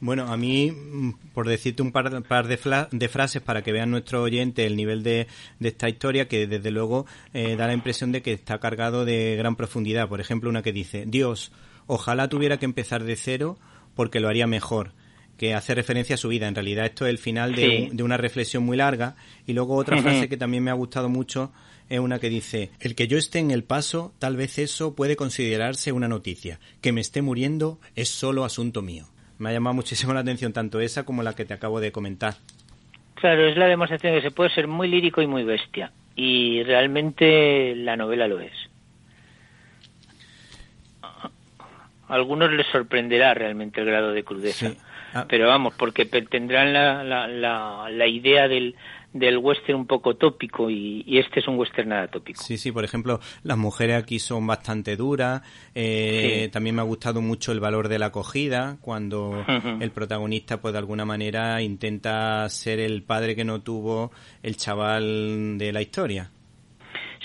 Bueno, 0.00 0.24
a 0.24 0.36
mí, 0.36 0.70
mm, 0.70 1.32
por 1.32 1.46
decirte 1.46 1.82
un 1.82 1.92
par, 1.92 2.22
par 2.24 2.46
de, 2.46 2.58
de, 2.90 3.08
frases 3.08 3.42
para 3.42 3.62
que 3.62 3.72
vean 3.72 3.90
nuestro 3.90 4.22
oyente 4.22 4.66
el 4.66 4.76
nivel 4.76 5.02
de, 5.02 5.26
de 5.60 5.68
esta 5.68 5.88
historia, 5.88 6.28
que 6.28 6.46
desde 6.46 6.70
luego 6.70 7.06
eh, 7.32 7.56
da 7.56 7.66
la 7.66 7.74
impresión 7.74 8.12
de 8.12 8.22
que 8.22 8.32
está 8.32 8.58
cargado 8.58 9.04
de 9.04 9.36
gran 9.36 9.56
profundidad. 9.56 10.08
Por 10.08 10.20
ejemplo, 10.20 10.50
una 10.50 10.62
que 10.62 10.72
dice, 10.72 11.04
Dios, 11.06 11.52
ojalá 11.86 12.28
tuviera 12.28 12.58
que 12.58 12.64
empezar 12.64 13.04
de 13.04 13.16
cero 13.16 13.56
porque 13.94 14.20
lo 14.20 14.28
haría 14.28 14.46
mejor 14.46 14.92
que 15.36 15.54
hace 15.54 15.74
referencia 15.74 16.14
a 16.14 16.18
su 16.18 16.28
vida. 16.28 16.48
En 16.48 16.54
realidad 16.54 16.86
esto 16.86 17.06
es 17.06 17.10
el 17.10 17.18
final 17.18 17.54
de, 17.54 17.90
una 18.02 18.16
reflexión 18.16 18.64
muy 18.64 18.76
larga. 18.76 19.16
Y 19.46 19.52
luego 19.52 19.76
otra 19.76 20.00
frase 20.00 20.28
que 20.28 20.36
también 20.36 20.64
me 20.64 20.70
ha 20.70 20.74
gustado 20.74 21.08
mucho 21.08 21.52
es 21.88 21.98
una 21.98 22.18
que 22.18 22.30
dice, 22.30 22.70
el 22.80 22.94
que 22.94 23.08
yo 23.08 23.18
esté 23.18 23.40
en 23.40 23.50
el 23.50 23.64
paso, 23.64 24.14
tal 24.18 24.36
vez 24.36 24.58
eso 24.58 24.94
puede 24.94 25.16
considerarse 25.16 25.92
una 25.92 26.08
noticia. 26.08 26.58
Que 26.80 26.92
me 26.92 27.00
esté 27.00 27.22
muriendo 27.22 27.78
es 27.94 28.08
solo 28.08 28.44
asunto 28.44 28.82
mío. 28.82 29.06
Me 29.38 29.50
ha 29.50 29.52
llamado 29.52 29.74
muchísimo 29.74 30.14
la 30.14 30.20
atención 30.20 30.52
tanto 30.52 30.80
esa 30.80 31.04
como 31.04 31.22
la 31.22 31.34
que 31.34 31.44
te 31.44 31.54
acabo 31.54 31.80
de 31.80 31.92
comentar. 31.92 32.34
Claro, 33.14 33.46
es 33.46 33.56
la 33.56 33.66
demostración 33.66 34.14
que 34.14 34.22
se 34.22 34.30
puede 34.30 34.50
ser 34.50 34.68
muy 34.68 34.88
lírico 34.88 35.20
y 35.22 35.26
muy 35.26 35.44
bestia. 35.44 35.92
Y 36.16 36.62
realmente 36.62 37.74
la 37.74 37.96
novela 37.96 38.28
lo 38.28 38.40
es. 38.40 38.52
A 41.02 42.14
algunos 42.14 42.52
les 42.52 42.66
sorprenderá 42.66 43.34
realmente 43.34 43.80
el 43.80 43.86
grado 43.86 44.12
de 44.12 44.22
crudeza. 44.22 44.72
Ah. 45.14 45.26
Pero 45.28 45.46
vamos, 45.46 45.74
porque 45.78 46.06
tendrán 46.06 46.72
la, 46.72 47.04
la, 47.04 47.28
la, 47.28 48.06
idea 48.08 48.48
del, 48.48 48.74
del 49.12 49.38
western 49.38 49.78
un 49.78 49.86
poco 49.86 50.16
tópico 50.16 50.68
y, 50.68 51.04
este 51.06 51.38
es 51.38 51.46
un 51.46 51.56
western 51.56 51.90
nada 51.90 52.08
tópico. 52.08 52.42
Sí, 52.42 52.58
sí, 52.58 52.72
por 52.72 52.84
ejemplo, 52.84 53.20
las 53.44 53.56
mujeres 53.56 54.02
aquí 54.02 54.18
son 54.18 54.44
bastante 54.44 54.96
duras. 54.96 55.42
Eh, 55.74 56.48
también 56.52 56.74
me 56.74 56.82
ha 56.82 56.84
gustado 56.84 57.20
mucho 57.20 57.52
el 57.52 57.60
valor 57.60 57.86
de 57.88 58.00
la 58.00 58.06
acogida, 58.06 58.76
cuando 58.80 59.44
el 59.80 59.90
protagonista, 59.92 60.60
pues 60.60 60.72
de 60.72 60.78
alguna 60.78 61.04
manera, 61.04 61.62
intenta 61.62 62.48
ser 62.48 62.80
el 62.80 63.04
padre 63.04 63.36
que 63.36 63.44
no 63.44 63.62
tuvo 63.62 64.10
el 64.42 64.56
chaval 64.56 65.58
de 65.58 65.72
la 65.72 65.80
historia. 65.80 66.30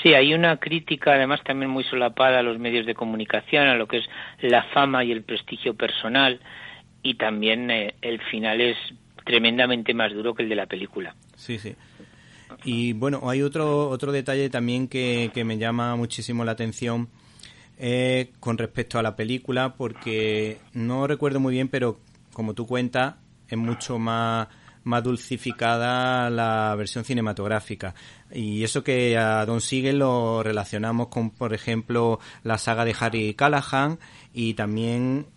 Sí, 0.03 0.13
hay 0.13 0.33
una 0.33 0.57
crítica 0.57 1.13
además 1.13 1.41
también 1.43 1.71
muy 1.71 1.83
solapada 1.83 2.39
a 2.39 2.43
los 2.43 2.57
medios 2.59 2.85
de 2.85 2.93
comunicación, 2.93 3.67
a 3.67 3.75
lo 3.75 3.87
que 3.87 3.97
es 3.97 4.05
la 4.41 4.63
fama 4.65 5.03
y 5.03 5.11
el 5.11 5.23
prestigio 5.23 5.73
personal 5.73 6.39
y 7.03 7.15
también 7.15 7.69
eh, 7.71 7.95
el 8.01 8.19
final 8.21 8.61
es 8.61 8.77
tremendamente 9.25 9.93
más 9.93 10.13
duro 10.13 10.33
que 10.33 10.43
el 10.43 10.49
de 10.49 10.55
la 10.55 10.65
película. 10.65 11.15
Sí, 11.35 11.57
sí. 11.59 11.75
Y 12.63 12.93
bueno, 12.93 13.29
hay 13.29 13.41
otro, 13.41 13.89
otro 13.89 14.11
detalle 14.11 14.49
también 14.49 14.87
que, 14.87 15.31
que 15.33 15.43
me 15.43 15.57
llama 15.57 15.95
muchísimo 15.95 16.43
la 16.43 16.53
atención 16.53 17.09
eh, 17.77 18.31
con 18.41 18.57
respecto 18.57 18.99
a 18.99 19.03
la 19.03 19.15
película, 19.15 19.75
porque 19.75 20.57
no 20.73 21.07
recuerdo 21.07 21.39
muy 21.39 21.53
bien, 21.53 21.69
pero 21.69 21.99
como 22.33 22.53
tú 22.53 22.67
cuentas, 22.67 23.15
es 23.47 23.57
mucho 23.57 23.97
más, 23.97 24.49
más 24.83 25.01
dulcificada 25.01 26.29
la 26.29 26.75
versión 26.75 27.05
cinematográfica. 27.05 27.95
Y 28.33 28.63
eso 28.63 28.83
que 28.83 29.17
a 29.17 29.45
Don 29.45 29.61
Siegel 29.61 29.99
lo 29.99 30.43
relacionamos 30.43 31.07
con, 31.07 31.31
por 31.31 31.53
ejemplo, 31.53 32.19
la 32.43 32.57
saga 32.57 32.83
de 32.83 32.95
Harry 32.99 33.33
Callahan 33.33 33.97
y 34.33 34.55
también 34.55 35.27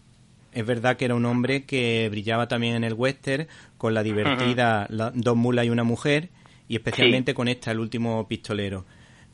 es 0.52 0.66
verdad 0.66 0.96
que 0.96 1.04
era 1.06 1.14
un 1.14 1.24
hombre 1.24 1.64
que 1.64 2.08
brillaba 2.10 2.48
también 2.48 2.74
en 2.74 2.84
el 2.84 2.94
western 2.94 3.46
con 3.78 3.94
la 3.94 4.02
divertida 4.02 4.86
Dos 5.14 5.36
mulas 5.36 5.66
y 5.66 5.70
una 5.70 5.84
mujer 5.84 6.28
y 6.68 6.76
especialmente 6.76 7.34
con 7.34 7.48
esta, 7.48 7.70
El 7.70 7.80
último 7.80 8.26
pistolero. 8.28 8.84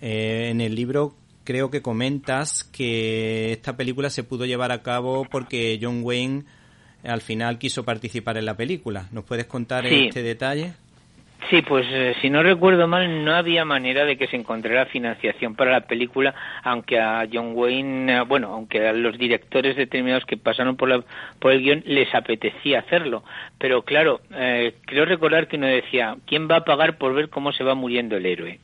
Eh, 0.00 0.48
en 0.50 0.60
el 0.60 0.74
libro 0.74 1.14
creo 1.44 1.70
que 1.70 1.82
comentas 1.82 2.64
que 2.64 3.52
esta 3.52 3.76
película 3.76 4.10
se 4.10 4.22
pudo 4.22 4.44
llevar 4.44 4.72
a 4.72 4.82
cabo 4.82 5.24
porque 5.30 5.78
John 5.80 6.00
Wayne 6.02 6.44
al 7.04 7.20
final 7.20 7.58
quiso 7.58 7.84
participar 7.84 8.36
en 8.38 8.44
la 8.44 8.56
película. 8.56 9.08
¿Nos 9.12 9.24
puedes 9.24 9.46
contar 9.46 9.86
este 9.86 10.22
detalle? 10.22 10.74
Sí, 11.50 11.62
pues 11.62 11.86
eh, 11.88 12.14
si 12.20 12.28
no 12.28 12.42
recuerdo 12.42 12.86
mal, 12.88 13.24
no 13.24 13.34
había 13.34 13.64
manera 13.64 14.04
de 14.04 14.18
que 14.18 14.26
se 14.26 14.36
encontrara 14.36 14.86
financiación 14.86 15.54
para 15.54 15.70
la 15.70 15.80
película, 15.86 16.34
aunque 16.62 17.00
a 17.00 17.26
John 17.32 17.52
Wayne, 17.54 18.18
eh, 18.18 18.20
bueno, 18.22 18.48
aunque 18.52 18.86
a 18.86 18.92
los 18.92 19.16
directores 19.16 19.76
determinados 19.76 20.26
que 20.26 20.36
pasaron 20.36 20.76
por, 20.76 20.90
la, 20.90 21.02
por 21.38 21.52
el 21.52 21.62
guion 21.62 21.82
les 21.86 22.14
apetecía 22.14 22.80
hacerlo. 22.80 23.22
Pero 23.56 23.82
claro, 23.82 24.20
eh, 24.34 24.74
creo 24.84 25.06
recordar 25.06 25.48
que 25.48 25.56
uno 25.56 25.66
decía, 25.66 26.16
¿quién 26.26 26.50
va 26.50 26.56
a 26.56 26.64
pagar 26.64 26.98
por 26.98 27.14
ver 27.14 27.30
cómo 27.30 27.52
se 27.52 27.64
va 27.64 27.74
muriendo 27.74 28.16
el 28.16 28.26
héroe? 28.26 28.58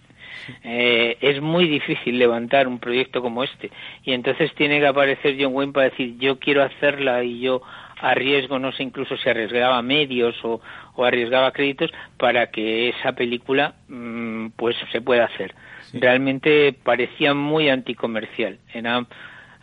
Eh, 0.63 1.17
es 1.21 1.41
muy 1.41 1.67
difícil 1.67 2.19
levantar 2.19 2.69
un 2.69 2.79
proyecto 2.79 3.23
como 3.23 3.45
este 3.45 3.71
y 4.03 4.13
entonces 4.13 4.53
tiene 4.55 4.79
que 4.79 4.87
aparecer 4.87 5.37
John 5.41 5.55
Wayne 5.55 5.73
para 5.73 5.89
decir 5.89 6.19
yo 6.19 6.39
quiero 6.39 6.63
hacerla 6.63 7.25
y 7.25 7.41
yo 7.41 7.63
arriesgo, 8.01 8.59
no 8.59 8.73
sé 8.73 8.83
incluso 8.83 9.17
si 9.17 9.29
arriesgaba 9.29 9.81
medios 9.83 10.37
o, 10.45 10.61
arriesgaba 11.03 11.53
créditos 11.53 11.91
para 12.19 12.51
que 12.51 12.91
esa 12.91 13.13
película 13.13 13.75
mm, 13.89 14.49
pues 14.57 14.77
se 14.93 15.01
pueda 15.01 15.25
hacer. 15.25 15.55
Realmente 15.93 16.73
parecía 16.73 17.35
muy 17.35 17.69
anticomercial, 17.69 18.59
era 18.73 19.07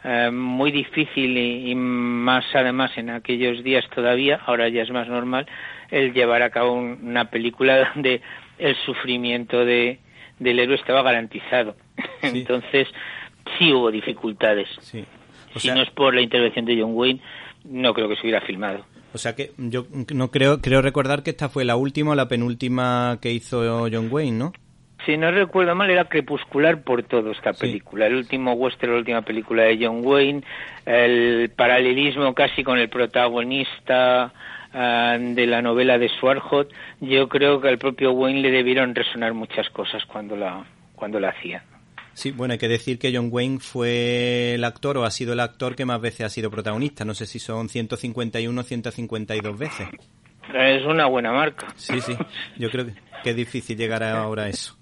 eh, 0.04 0.32
muy 0.32 0.72
difícil 0.72 1.38
y, 1.38 1.76
más 1.76 2.46
además 2.54 2.92
en 2.98 3.10
aquellos 3.10 3.64
días 3.64 3.86
todavía, 3.94 4.40
ahora 4.46 4.70
ya 4.70 4.82
es 4.84 4.92
más 4.92 5.08
normal, 5.08 5.46
el 5.90 6.14
llevar 6.14 6.42
a 6.42 6.50
cabo 6.50 6.74
una 6.74 7.26
película 7.30 7.92
donde 7.94 8.22
el 8.58 8.76
sufrimiento 8.78 9.66
de, 9.66 10.00
del 10.40 10.60
héroe 10.60 10.76
estaba 10.76 11.04
garantizado. 11.04 11.76
Entonces 12.22 12.88
sí 13.58 13.74
hubo 13.74 13.92
dificultades. 13.92 14.70
si 14.82 15.06
no 15.70 15.82
es 15.82 15.90
por 15.92 16.16
la 16.16 16.22
intervención 16.22 16.66
de 16.66 16.82
John 16.82 16.92
Wayne, 16.94 17.20
no 17.64 17.94
creo 17.94 18.10
que 18.10 18.16
se 18.16 18.22
hubiera 18.22 18.42
filmado. 18.42 18.86
O 19.14 19.18
sea 19.18 19.36
que 19.36 19.52
yo 19.58 19.86
no 20.14 20.32
creo, 20.32 20.62
creo 20.62 20.82
recordar 20.82 21.24
que 21.24 21.32
esta 21.32 21.50
fue 21.50 21.66
la 21.66 21.76
última 21.76 22.12
o 22.12 22.16
la 22.16 22.28
penúltima 22.28 23.18
que 23.22 23.32
hizo 23.32 23.88
John 23.92 24.08
Wayne, 24.10 24.38
¿no? 24.38 24.54
Si 25.06 25.18
no 25.18 25.32
recuerdo 25.32 25.74
mal, 25.74 25.90
era 25.90 26.06
crepuscular 26.06 26.84
por 26.84 27.04
todo 27.04 27.32
esta 27.32 27.54
película. 27.54 28.06
El 28.06 28.16
último 28.16 28.54
western, 28.54 28.94
la 28.94 29.00
última 29.00 29.22
película 29.24 29.64
de 29.64 29.80
John 29.82 30.02
Wayne, 30.04 30.44
el 30.86 31.50
paralelismo 31.56 32.36
casi 32.36 32.64
con 32.64 32.78
el 32.78 32.88
protagonista 32.88 34.32
ah, 34.74 35.18
de 35.20 35.48
la 35.48 35.62
novela 35.64 35.98
de 35.98 36.08
Swarhot. 36.08 36.72
Yo 37.00 37.28
creo 37.30 37.60
que 37.60 37.70
al 37.70 37.80
propio 37.80 38.12
Wayne 38.12 38.42
le 38.42 38.52
debieron 38.52 38.94
resonar 38.94 39.34
muchas 39.34 39.68
cosas 39.72 40.06
cuando 40.06 40.36
la, 40.36 40.64
cuando 40.96 41.20
la 41.20 41.30
hacía. 41.30 41.64
Sí, 42.14 42.32
bueno, 42.32 42.54
hay 42.54 42.58
que 42.58 42.68
decir 42.68 43.00
que 43.00 43.16
John 43.16 43.30
Wayne 43.32 43.60
fue 43.60 44.56
el 44.56 44.64
actor 44.64 44.98
o 44.98 45.06
ha 45.06 45.12
sido 45.12 45.34
el 45.34 45.40
actor 45.40 45.76
que 45.76 45.86
más 45.86 46.02
veces 46.02 46.26
ha 46.26 46.30
sido 46.30 46.52
protagonista. 46.52 47.06
No 47.06 47.14
sé 47.14 47.26
si 47.26 47.40
son 47.40 47.70
151 47.70 48.60
o 48.60 48.64
152 48.64 49.58
veces. 49.58 49.88
Es 50.54 50.86
una 50.86 51.08
buena 51.08 51.32
marca. 51.32 51.74
Sí, 51.78 52.02
sí. 52.02 52.16
Yo 52.58 52.70
creo 52.70 52.86
que, 52.86 53.30
es 53.30 53.36
difícil 53.36 53.78
llegar 53.78 54.04
ahora 54.04 54.44
a 54.44 54.50
eso. 54.50 54.78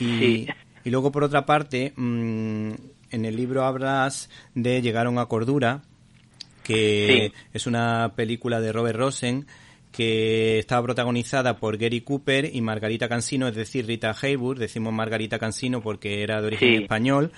Y, 0.00 0.46
y 0.84 0.90
luego, 0.90 1.12
por 1.12 1.24
otra 1.24 1.44
parte, 1.44 1.92
mm, 1.96 2.72
en 3.10 3.24
el 3.24 3.36
libro 3.36 3.64
hablas 3.64 4.30
de 4.54 4.82
Llegaron 4.82 5.18
a 5.18 5.26
Cordura, 5.26 5.82
que 6.62 7.32
es 7.52 7.66
una 7.66 8.12
película 8.16 8.60
de 8.60 8.72
Robert 8.72 8.98
Rosen 8.98 9.46
que 9.94 10.58
estaba 10.58 10.82
protagonizada 10.82 11.56
por 11.56 11.78
Gary 11.78 12.00
Cooper 12.00 12.50
y 12.52 12.60
Margarita 12.62 13.08
Cansino, 13.08 13.46
es 13.46 13.54
decir, 13.54 13.86
Rita 13.86 14.12
Hayworth, 14.20 14.58
decimos 14.58 14.92
Margarita 14.92 15.38
Cansino 15.38 15.80
porque 15.82 16.22
era 16.22 16.40
de 16.40 16.48
origen 16.48 16.82
español, 16.82 17.30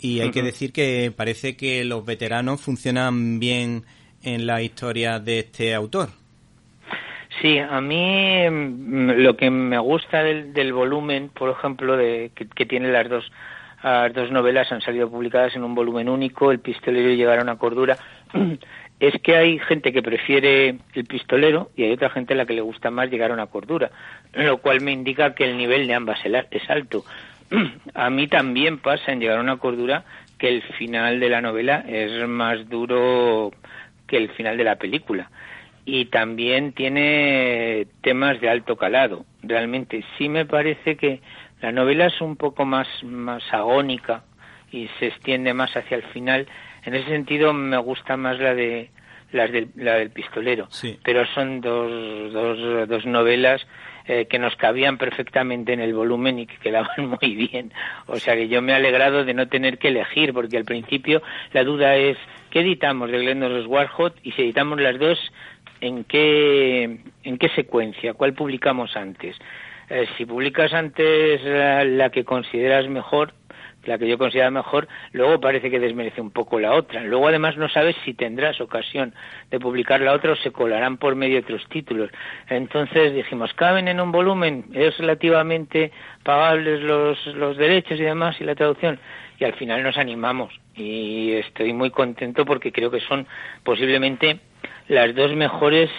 y 0.00 0.20
hay 0.20 0.30
que 0.30 0.42
decir 0.42 0.72
que 0.72 1.12
parece 1.14 1.56
que 1.56 1.84
los 1.84 2.06
veteranos 2.06 2.62
funcionan 2.62 3.38
bien 3.38 3.84
en 4.22 4.46
la 4.46 4.62
historia 4.62 5.18
de 5.18 5.40
este 5.40 5.74
autor. 5.74 6.08
Sí, 7.42 7.58
a 7.58 7.80
mí 7.80 8.48
mm, 8.50 9.10
lo 9.18 9.36
que 9.36 9.50
me 9.50 9.78
gusta 9.78 10.22
del, 10.22 10.72
volumen, 10.72 11.28
por 11.28 11.50
ejemplo, 11.50 11.96
de, 11.96 12.30
que, 12.34 12.64
tiene 12.64 12.90
las 12.90 13.08
dos, 13.08 13.30
las 13.82 14.14
dos 14.14 14.30
novelas 14.30 14.72
han 14.72 14.80
salido 14.80 15.10
publicadas 15.10 15.54
en 15.56 15.62
un 15.62 15.74
volumen 15.74 16.08
único, 16.08 16.50
El 16.50 16.60
pistolero 16.60 17.10
y 17.10 17.16
llegar 17.16 17.38
a 17.38 17.42
una 17.42 17.58
cordura, 17.58 17.98
es 19.00 19.14
que 19.22 19.36
hay 19.36 19.58
gente 19.60 19.92
que 19.92 20.02
prefiere 20.02 20.76
el 20.94 21.04
pistolero 21.04 21.70
y 21.76 21.84
hay 21.84 21.92
otra 21.92 22.10
gente 22.10 22.34
a 22.34 22.36
la 22.36 22.46
que 22.46 22.54
le 22.54 22.60
gusta 22.60 22.90
más 22.90 23.10
llegar 23.10 23.30
a 23.30 23.34
una 23.34 23.46
cordura, 23.46 23.90
lo 24.32 24.58
cual 24.58 24.80
me 24.80 24.92
indica 24.92 25.34
que 25.34 25.44
el 25.44 25.56
nivel 25.56 25.86
de 25.86 25.94
ambas 25.94 26.18
es 26.24 26.70
alto. 26.70 27.04
A 27.94 28.10
mí 28.10 28.26
también 28.26 28.78
pasa 28.78 29.12
en 29.12 29.20
llegar 29.20 29.38
a 29.38 29.42
una 29.42 29.56
cordura 29.56 30.04
que 30.38 30.48
el 30.48 30.62
final 30.62 31.18
de 31.18 31.28
la 31.28 31.40
novela 31.40 31.84
es 31.88 32.28
más 32.28 32.68
duro 32.68 33.52
que 34.06 34.16
el 34.16 34.30
final 34.30 34.56
de 34.56 34.64
la 34.64 34.76
película. 34.76 35.30
Y 35.84 36.06
también 36.06 36.72
tiene 36.72 37.86
temas 38.02 38.40
de 38.40 38.50
alto 38.50 38.76
calado. 38.76 39.24
Realmente 39.42 40.04
sí 40.16 40.28
me 40.28 40.44
parece 40.44 40.96
que 40.96 41.22
la 41.62 41.72
novela 41.72 42.06
es 42.06 42.20
un 42.20 42.36
poco 42.36 42.66
más, 42.66 42.86
más 43.02 43.42
agónica 43.52 44.22
y 44.70 44.88
se 44.98 45.06
extiende 45.06 45.54
más 45.54 45.74
hacia 45.74 45.96
el 45.96 46.02
final 46.02 46.46
en 46.88 46.94
ese 46.94 47.08
sentido 47.08 47.52
me 47.52 47.78
gusta 47.78 48.16
más 48.16 48.38
la 48.38 48.54
de 48.54 48.90
las 49.32 49.52
del, 49.52 49.68
la 49.76 49.94
del 49.94 50.10
pistolero, 50.10 50.68
pero 51.04 51.26
son 51.34 51.60
dos, 51.60 52.32
dos, 52.32 52.88
dos 52.88 53.06
novelas 53.06 53.66
eh, 54.06 54.26
que 54.26 54.38
nos 54.38 54.56
cabían 54.56 54.96
perfectamente 54.96 55.74
en 55.74 55.80
el 55.80 55.92
volumen 55.92 56.38
y 56.38 56.46
que 56.46 56.56
quedaban 56.56 57.08
muy 57.20 57.34
bien. 57.34 57.72
O 58.06 58.16
sea 58.16 58.34
que 58.34 58.48
yo 58.48 58.62
me 58.62 58.72
he 58.72 58.76
alegrado 58.76 59.24
de 59.24 59.34
no 59.34 59.48
tener 59.48 59.76
que 59.76 59.88
elegir, 59.88 60.32
porque 60.32 60.56
al 60.56 60.64
principio 60.64 61.20
la 61.52 61.62
duda 61.62 61.94
es, 61.96 62.16
¿qué 62.50 62.60
editamos 62.60 63.10
de 63.10 63.18
Glenn 63.18 63.66
Warhol? 63.66 64.14
Y 64.22 64.32
si 64.32 64.42
editamos 64.42 64.80
las 64.80 64.98
dos, 64.98 65.18
¿en 65.82 66.04
qué, 66.04 67.00
en 67.22 67.36
qué 67.36 67.48
secuencia? 67.50 68.14
¿Cuál 68.14 68.32
publicamos 68.32 68.96
antes? 68.96 69.36
Eh, 69.90 70.06
si 70.16 70.24
publicas 70.24 70.72
antes 70.72 71.42
la 71.44 72.08
que 72.08 72.24
consideras 72.24 72.88
mejor, 72.88 73.34
la 73.88 73.98
que 73.98 74.06
yo 74.06 74.18
considero 74.18 74.50
mejor, 74.50 74.86
luego 75.12 75.40
parece 75.40 75.70
que 75.70 75.80
desmerece 75.80 76.20
un 76.20 76.30
poco 76.30 76.60
la 76.60 76.74
otra. 76.74 77.02
Luego 77.02 77.28
además 77.28 77.56
no 77.56 77.68
sabes 77.68 77.96
si 78.04 78.14
tendrás 78.14 78.60
ocasión 78.60 79.14
de 79.50 79.58
publicar 79.58 80.00
la 80.00 80.12
otra 80.12 80.32
o 80.32 80.36
se 80.36 80.52
colarán 80.52 80.98
por 80.98 81.16
medio 81.16 81.36
de 81.36 81.40
otros 81.40 81.66
títulos. 81.68 82.10
Entonces 82.48 83.14
dijimos, 83.14 83.52
caben 83.54 83.88
en 83.88 84.00
un 84.00 84.12
volumen, 84.12 84.66
es 84.74 84.96
relativamente 84.98 85.90
pagables 86.22 86.82
los, 86.82 87.26
los 87.28 87.56
derechos 87.56 87.98
y 87.98 88.02
demás 88.02 88.40
y 88.40 88.44
la 88.44 88.54
traducción. 88.54 89.00
Y 89.40 89.44
al 89.44 89.54
final 89.54 89.82
nos 89.82 89.96
animamos 89.96 90.52
y 90.76 91.32
estoy 91.32 91.72
muy 91.72 91.90
contento 91.90 92.44
porque 92.44 92.72
creo 92.72 92.90
que 92.90 93.00
son 93.00 93.26
posiblemente 93.64 94.40
las 94.88 95.14
dos 95.14 95.34
mejores 95.34 95.90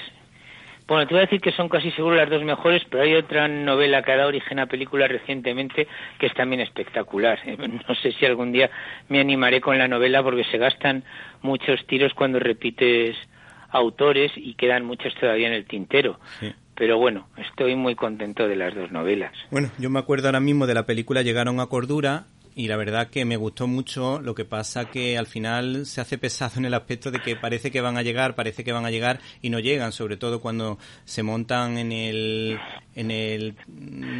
bueno, 0.89 1.07
te 1.07 1.13
voy 1.13 1.19
a 1.19 1.25
decir 1.25 1.39
que 1.39 1.51
son 1.51 1.69
casi 1.69 1.91
seguro 1.91 2.15
las 2.15 2.29
dos 2.29 2.43
mejores, 2.43 2.81
pero 2.89 3.03
hay 3.03 3.13
otra 3.13 3.47
novela 3.47 4.01
que 4.01 4.11
ha 4.11 4.17
dado 4.17 4.29
origen 4.29 4.59
a 4.59 4.65
película 4.65 5.07
recientemente 5.07 5.87
que 6.17 6.25
es 6.25 6.33
también 6.33 6.61
espectacular. 6.61 7.39
No 7.69 7.95
sé 7.95 8.11
si 8.13 8.25
algún 8.25 8.51
día 8.51 8.69
me 9.07 9.19
animaré 9.19 9.61
con 9.61 9.77
la 9.77 9.87
novela 9.87 10.23
porque 10.23 10.43
se 10.45 10.57
gastan 10.57 11.03
muchos 11.41 11.85
tiros 11.85 12.13
cuando 12.13 12.39
repites 12.39 13.15
autores 13.69 14.31
y 14.35 14.55
quedan 14.55 14.85
muchos 14.85 15.13
todavía 15.15 15.47
en 15.47 15.53
el 15.53 15.65
tintero. 15.65 16.19
Pero 16.75 16.97
bueno, 16.97 17.27
estoy 17.37 17.75
muy 17.75 17.95
contento 17.95 18.47
de 18.47 18.55
las 18.55 18.73
dos 18.73 18.91
novelas. 18.91 19.33
Bueno, 19.51 19.69
yo 19.77 19.89
me 19.89 19.99
acuerdo 19.99 20.27
ahora 20.27 20.39
mismo 20.39 20.65
de 20.65 20.73
la 20.73 20.85
película 20.85 21.21
Llegaron 21.21 21.59
a 21.59 21.67
Cordura 21.67 22.25
y 22.59 22.67
la 22.67 22.75
verdad 22.75 23.09
que 23.09 23.23
me 23.23 23.37
gustó 23.37 23.67
mucho, 23.67 24.19
lo 24.21 24.35
que 24.35 24.43
pasa 24.43 24.91
que 24.91 25.17
al 25.17 25.27
final 25.27 25.85
se 25.85 26.01
hace 26.01 26.17
pesado 26.17 26.55
en 26.57 26.65
el 26.65 26.73
aspecto 26.73 27.09
de 27.09 27.19
que 27.19 27.37
parece 27.37 27.71
que 27.71 27.79
van 27.79 27.95
a 27.95 28.01
llegar, 28.01 28.35
parece 28.35 28.65
que 28.65 28.73
van 28.73 28.85
a 28.85 28.91
llegar 28.91 29.19
y 29.41 29.49
no 29.49 29.59
llegan, 29.59 29.93
sobre 29.93 30.17
todo 30.17 30.41
cuando 30.41 30.77
se 31.05 31.23
montan 31.23 31.77
en 31.77 31.93
el 31.93 32.59
en 32.95 33.11
el 33.11 33.55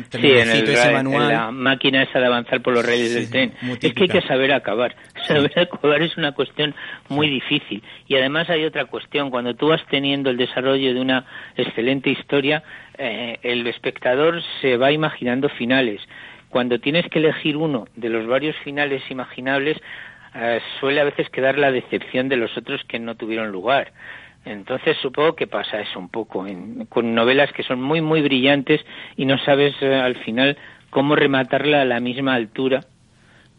sí, 0.10 0.32
en, 0.32 0.52
el, 0.52 0.70
ese 0.70 0.90
manual. 0.90 1.24
En 1.24 1.38
la 1.38 1.52
máquina 1.52 2.04
esa 2.04 2.20
de 2.20 2.28
avanzar 2.28 2.62
por 2.62 2.74
los 2.76 2.86
reyes 2.86 3.14
del 3.14 3.30
tren. 3.30 3.54
Es 3.82 3.94
que 3.94 4.04
hay 4.04 4.08
que 4.08 4.22
saber 4.22 4.54
acabar. 4.54 4.96
Saber 5.28 5.60
acabar 5.60 6.02
es 6.02 6.16
una 6.16 6.32
cuestión 6.32 6.74
muy 7.10 7.30
difícil. 7.30 7.84
Y 8.08 8.16
además 8.16 8.50
hay 8.50 8.64
otra 8.64 8.86
cuestión. 8.86 9.32
Cuando 9.32 9.54
tú 9.54 9.68
vas 9.68 9.82
teniendo 9.90 10.30
el 10.30 10.38
desarrollo 10.38 10.94
de 10.94 11.02
una 11.02 11.26
excelente 11.58 12.10
historia, 12.10 12.64
eh, 12.98 13.38
el 13.44 13.68
espectador 13.68 14.42
se 14.62 14.78
va 14.78 14.94
imaginando 14.94 15.50
finales 15.50 16.00
cuando 16.50 16.80
tienes 16.80 17.08
que 17.10 17.20
elegir 17.20 17.58
uno 17.58 17.88
de 17.96 18.10
los 18.10 18.28
varios 18.28 18.56
finales 18.58 19.04
imaginables, 19.10 19.78
eh, 20.36 20.60
suele 20.80 21.02
a 21.02 21.06
veces 21.06 21.30
quedar 21.30 21.58
la 21.58 21.72
decepción 21.72 22.30
de 22.30 22.38
los 22.38 22.56
otros 22.58 22.84
que 22.86 23.00
no 23.00 23.16
tuvieron 23.16 23.52
lugar. 23.52 23.92
Entonces 24.46 24.98
supongo 25.02 25.36
que 25.36 25.48
pasa 25.48 25.82
eso 25.82 26.00
un 26.00 26.10
poco 26.10 26.46
con 26.88 27.14
novelas 27.14 27.52
que 27.52 27.64
son 27.64 27.82
muy 27.82 28.02
muy 28.02 28.22
brillantes 28.22 28.82
y 29.18 29.26
no 29.26 29.38
sabes 29.40 29.76
eh, 29.82 29.94
al 29.94 30.16
final 30.16 30.58
cómo 30.90 31.16
rematarla 31.16 31.82
a 31.82 31.86
la 31.86 32.00
misma 32.00 32.36
altura 32.36 32.86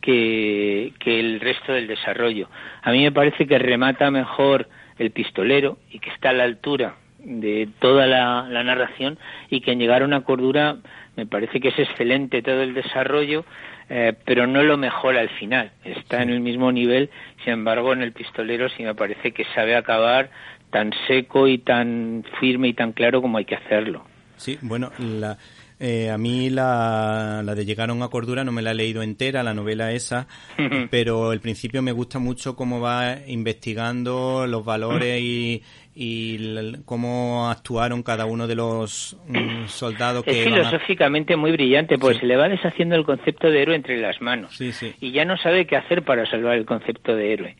que, 0.00 0.94
que 0.98 1.20
el 1.20 1.40
resto 1.40 1.72
del 1.72 1.86
desarrollo. 1.86 2.48
A 2.82 2.92
mí 2.92 3.02
me 3.02 3.12
parece 3.12 3.46
que 3.46 3.58
remata 3.58 4.10
mejor 4.10 4.68
el 4.98 5.10
pistolero 5.10 5.78
y 5.90 5.98
que 5.98 6.10
está 6.10 6.30
a 6.30 6.34
la 6.34 6.44
altura 6.44 6.94
de 7.24 7.68
toda 7.78 8.06
la, 8.06 8.46
la 8.48 8.64
narración 8.64 9.18
y 9.50 9.60
que 9.60 9.72
en 9.72 9.78
llegar 9.78 10.02
a 10.02 10.04
una 10.04 10.22
cordura 10.22 10.78
me 11.16 11.26
parece 11.26 11.60
que 11.60 11.68
es 11.68 11.78
excelente 11.78 12.42
todo 12.42 12.62
el 12.62 12.74
desarrollo, 12.74 13.44
eh, 13.88 14.14
pero 14.24 14.46
no 14.46 14.62
lo 14.62 14.78
mejora 14.78 15.20
al 15.20 15.28
final. 15.30 15.72
Está 15.84 16.22
en 16.22 16.30
el 16.30 16.40
mismo 16.40 16.72
nivel, 16.72 17.10
sin 17.44 17.54
embargo, 17.54 17.92
en 17.92 18.02
el 18.02 18.12
pistolero 18.12 18.68
sí 18.70 18.84
me 18.84 18.94
parece 18.94 19.32
que 19.32 19.44
sabe 19.54 19.76
acabar 19.76 20.30
tan 20.70 20.92
seco 21.08 21.48
y 21.48 21.58
tan 21.58 22.24
firme 22.38 22.68
y 22.68 22.74
tan 22.74 22.92
claro 22.92 23.20
como 23.20 23.38
hay 23.38 23.44
que 23.44 23.56
hacerlo. 23.56 24.04
Sí, 24.36 24.58
bueno, 24.62 24.90
la, 24.98 25.36
eh, 25.82 26.10
a 26.10 26.18
mí 26.18 26.50
la, 26.50 27.42
la, 27.42 27.54
de 27.54 27.64
Llegaron 27.64 28.02
a 28.02 28.08
Cordura 28.08 28.44
no 28.44 28.52
me 28.52 28.60
la 28.60 28.72
he 28.72 28.74
leído 28.74 29.02
entera, 29.02 29.42
la 29.42 29.54
novela 29.54 29.92
esa, 29.92 30.28
pero 30.90 31.32
el 31.32 31.40
principio 31.40 31.80
me 31.80 31.92
gusta 31.92 32.18
mucho 32.18 32.54
cómo 32.54 32.80
va 32.80 33.16
investigando 33.26 34.46
los 34.46 34.62
valores 34.62 35.20
y, 35.22 35.62
y 35.94 36.76
cómo 36.84 37.50
actuaron 37.50 38.02
cada 38.02 38.24
uno 38.24 38.46
de 38.46 38.54
los 38.54 39.16
mm, 39.26 39.66
soldados 39.66 40.24
que... 40.24 40.30
Es 40.30 40.44
filosóficamente 40.44 41.36
muy 41.36 41.52
brillante, 41.52 41.98
pues 41.98 42.18
se 42.18 42.26
le 42.26 42.36
va 42.36 42.48
deshaciendo 42.48 42.94
el 42.94 43.04
concepto 43.04 43.50
de 43.50 43.62
héroe 43.62 43.74
entre 43.74 44.00
las 44.00 44.20
manos. 44.20 44.58
Y 44.60 45.10
ya 45.10 45.24
no 45.24 45.36
sabe 45.36 45.66
qué 45.66 45.76
hacer 45.76 46.02
para 46.02 46.26
salvar 46.26 46.56
el 46.56 46.64
concepto 46.64 47.14
de 47.14 47.32
héroe. 47.32 47.56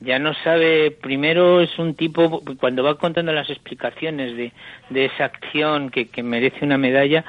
Ya 0.00 0.18
no 0.18 0.34
sabe, 0.34 0.90
primero 0.90 1.60
es 1.60 1.78
un 1.78 1.94
tipo, 1.94 2.42
cuando 2.58 2.82
va 2.82 2.96
contando 2.96 3.32
las 3.32 3.48
explicaciones 3.48 4.36
de, 4.36 4.52
de 4.90 5.04
esa 5.06 5.26
acción 5.26 5.90
que, 5.90 6.08
que 6.08 6.22
merece 6.22 6.64
una 6.64 6.78
medalla, 6.78 7.24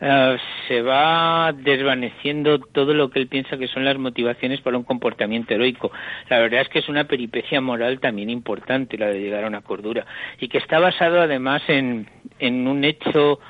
eh, 0.00 0.36
se 0.68 0.82
va 0.82 1.52
desvaneciendo 1.52 2.58
todo 2.58 2.92
lo 2.92 3.10
que 3.10 3.20
él 3.20 3.28
piensa 3.28 3.56
que 3.56 3.68
son 3.68 3.84
las 3.84 3.98
motivaciones 3.98 4.60
para 4.60 4.76
un 4.76 4.84
comportamiento 4.84 5.54
heroico. 5.54 5.90
La 6.28 6.38
verdad 6.38 6.60
es 6.60 6.68
que 6.68 6.80
es 6.80 6.88
una 6.88 7.04
peripecia 7.04 7.60
moral 7.60 8.00
también 8.00 8.28
importante 8.30 8.98
la 8.98 9.06
de 9.06 9.20
llegar 9.20 9.44
a 9.44 9.48
una 9.48 9.62
cordura 9.62 10.04
y 10.38 10.48
que 10.48 10.58
está 10.58 10.78
basado 10.78 11.20
además 11.20 11.62
en, 11.68 12.08
en 12.38 12.68
un 12.68 12.84
hecho 12.84 13.40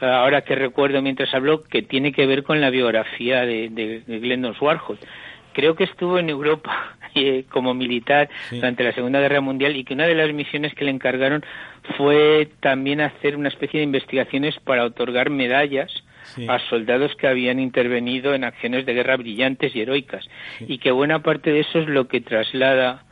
eh, 0.00 0.06
ahora 0.06 0.42
que 0.42 0.54
recuerdo 0.54 1.00
mientras 1.02 1.32
hablo 1.34 1.62
que 1.62 1.82
tiene 1.82 2.12
que 2.12 2.26
ver 2.26 2.42
con 2.42 2.60
la 2.60 2.70
biografía 2.70 3.46
de, 3.46 3.68
de, 3.70 4.02
creo 5.54 5.74
que 5.74 5.84
estuvo 5.84 6.18
en 6.18 6.28
Europa 6.28 6.96
eh, 7.14 7.44
como 7.48 7.72
militar 7.72 8.28
durante 8.50 8.84
la 8.84 8.92
Segunda 8.92 9.20
Guerra 9.20 9.40
Mundial 9.40 9.76
y 9.76 9.84
que 9.84 9.94
una 9.94 10.06
de 10.06 10.14
las 10.14 10.32
misiones 10.34 10.74
que 10.74 10.84
le 10.84 10.90
encargaron 10.90 11.42
fue 11.96 12.50
también 12.60 13.00
hacer 13.00 13.36
una 13.36 13.48
especie 13.48 13.80
de 13.80 13.84
investigaciones 13.84 14.58
para 14.60 14.84
otorgar 14.84 15.30
medallas 15.30 15.90
a 16.48 16.58
soldados 16.70 17.14
que 17.16 17.28
habían 17.28 17.60
intervenido 17.60 18.34
en 18.34 18.44
acciones 18.44 18.86
de 18.86 18.94
guerra 18.94 19.16
brillantes 19.16 19.74
y 19.76 19.80
heroicas. 19.80 20.26
Y 20.60 20.78
que 20.78 20.90
buena 20.90 21.20
parte 21.20 21.52
de 21.52 21.60
eso 21.60 21.78
es 21.78 21.88
lo 21.88 22.08
que 22.08 22.20
traslada 22.20 23.04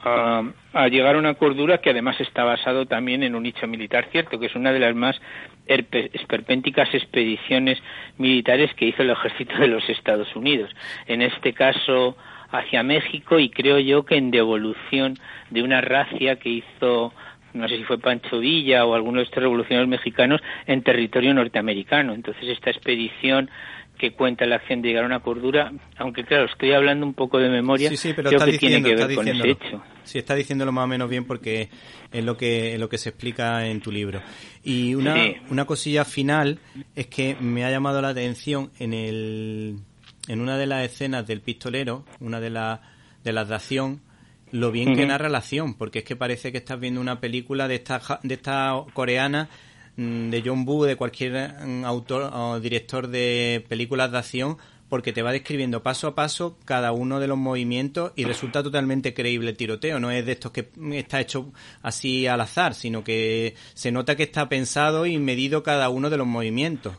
a, 0.00 0.88
llegar 0.88 1.16
a 1.16 1.18
una 1.18 1.34
cordura 1.34 1.78
que 1.78 1.90
además 1.90 2.20
está 2.20 2.44
basado 2.44 2.86
también 2.86 3.22
en 3.22 3.34
un 3.34 3.42
nicho 3.42 3.66
militar 3.66 4.06
cierto, 4.10 4.38
que 4.38 4.46
es 4.46 4.54
una 4.54 4.72
de 4.72 4.78
las 4.78 4.94
más 4.94 5.20
esperpénticas 5.68 6.92
expediciones 6.94 7.78
militares 8.16 8.72
que 8.74 8.86
hizo 8.86 9.02
el 9.02 9.10
ejército 9.10 9.56
de 9.58 9.68
los 9.68 9.88
Estados 9.88 10.34
Unidos. 10.34 10.70
En 11.06 11.22
este 11.22 11.52
caso 11.52 12.16
hacia 12.50 12.82
México 12.82 13.38
y 13.38 13.50
creo 13.50 13.78
yo 13.78 14.04
que 14.04 14.16
en 14.16 14.30
devolución 14.30 15.18
de 15.50 15.62
una 15.62 15.80
racia 15.80 16.36
que 16.36 16.48
hizo 16.48 17.12
no 17.54 17.68
sé 17.68 17.78
si 17.78 17.84
fue 17.84 17.98
Pancho 17.98 18.40
Villa 18.40 18.84
o 18.84 18.94
alguno 18.94 19.18
de 19.18 19.24
estos 19.24 19.42
revolucionarios 19.42 19.88
mexicanos 19.88 20.40
en 20.66 20.82
territorio 20.82 21.32
norteamericano. 21.32 22.12
Entonces 22.12 22.46
esta 22.48 22.70
expedición 22.70 23.50
que 23.98 24.12
cuenta 24.12 24.46
la 24.46 24.56
acción 24.56 24.80
de 24.80 24.88
llegar 24.88 25.02
a 25.02 25.06
una 25.06 25.20
cordura, 25.20 25.72
aunque 25.96 26.24
claro, 26.24 26.46
estoy 26.46 26.72
hablando 26.72 27.04
un 27.04 27.14
poco 27.14 27.38
de 27.38 27.48
memoria, 27.48 27.94
sí, 27.96 28.12
pero 28.14 28.30
creo 28.30 28.44
que 28.44 28.58
tiene 28.58 28.82
que 28.82 28.94
ver 28.94 29.14
con 29.14 29.28
ese 29.28 29.50
hecho. 29.50 29.82
Sí, 30.04 30.18
está 30.18 30.34
diciéndolo 30.34 30.72
más 30.72 30.84
o 30.84 30.86
menos 30.86 31.10
bien 31.10 31.24
porque 31.24 31.68
es 32.12 32.24
lo 32.24 32.36
que, 32.36 32.74
es 32.74 32.80
lo 32.80 32.88
que 32.88 32.96
se 32.96 33.10
explica 33.10 33.66
en 33.66 33.80
tu 33.80 33.92
libro. 33.92 34.22
Y 34.62 34.94
una, 34.94 35.16
una 35.50 35.66
cosilla 35.66 36.04
final 36.04 36.60
es 36.94 37.08
que 37.08 37.36
me 37.40 37.64
ha 37.64 37.70
llamado 37.70 38.00
la 38.00 38.10
atención 38.10 38.70
en 38.78 38.94
el, 38.94 39.80
en 40.28 40.40
una 40.40 40.56
de 40.56 40.66
las 40.66 40.84
escenas 40.84 41.26
del 41.26 41.40
pistolero, 41.40 42.04
una 42.20 42.40
de, 42.40 42.50
las 42.50 42.80
de 43.24 43.32
las 43.32 43.48
de 43.48 43.54
acción, 43.56 44.00
lo 44.52 44.70
bien 44.70 44.94
que 44.94 45.06
narra 45.06 45.28
la 45.28 45.38
acción, 45.38 45.74
porque 45.74 46.00
es 46.00 46.04
que 46.04 46.16
parece 46.16 46.52
que 46.52 46.58
estás 46.58 46.80
viendo 46.80 47.00
una 47.00 47.20
película 47.20 47.68
de 47.68 47.74
esta, 47.74 48.00
de 48.22 48.34
esta 48.34 48.72
coreana 48.94 49.48
de 49.98 50.42
John 50.44 50.64
Woo, 50.64 50.84
de 50.84 50.94
cualquier 50.94 51.54
mm, 51.66 51.84
autor 51.84 52.30
o 52.32 52.60
director 52.60 53.08
de 53.08 53.64
películas 53.68 54.12
de 54.12 54.18
acción, 54.18 54.56
porque 54.88 55.12
te 55.12 55.22
va 55.22 55.32
describiendo 55.32 55.82
paso 55.82 56.06
a 56.06 56.14
paso 56.14 56.56
cada 56.64 56.92
uno 56.92 57.18
de 57.18 57.26
los 57.26 57.36
movimientos 57.36 58.12
y 58.14 58.24
resulta 58.24 58.62
totalmente 58.62 59.12
creíble 59.12 59.50
el 59.50 59.56
tiroteo. 59.56 59.98
No 59.98 60.10
es 60.12 60.24
de 60.24 60.32
estos 60.32 60.52
que 60.52 60.68
está 60.92 61.20
hecho 61.20 61.52
así 61.82 62.28
al 62.28 62.40
azar, 62.40 62.74
sino 62.74 63.02
que 63.02 63.54
se 63.74 63.90
nota 63.90 64.16
que 64.16 64.22
está 64.22 64.48
pensado 64.48 65.04
y 65.04 65.18
medido 65.18 65.64
cada 65.64 65.88
uno 65.90 66.10
de 66.10 66.16
los 66.16 66.26
movimientos. 66.26 66.96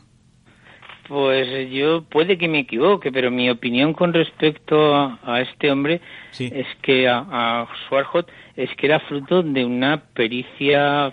Pues 1.08 1.68
yo 1.72 2.04
puede 2.04 2.38
que 2.38 2.46
me 2.46 2.60
equivoque, 2.60 3.10
pero 3.10 3.32
mi 3.32 3.50
opinión 3.50 3.94
con 3.94 4.12
respecto 4.12 4.94
a, 4.94 5.40
este 5.40 5.72
hombre 5.72 6.00
es 6.38 6.66
que 6.82 7.08
a, 7.08 7.26
a 7.62 7.68
es 8.54 8.70
que 8.76 8.86
era 8.86 9.00
fruto 9.00 9.42
de 9.42 9.64
una 9.64 10.04
pericia 10.14 11.12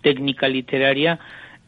técnica 0.00 0.48
literaria 0.48 1.18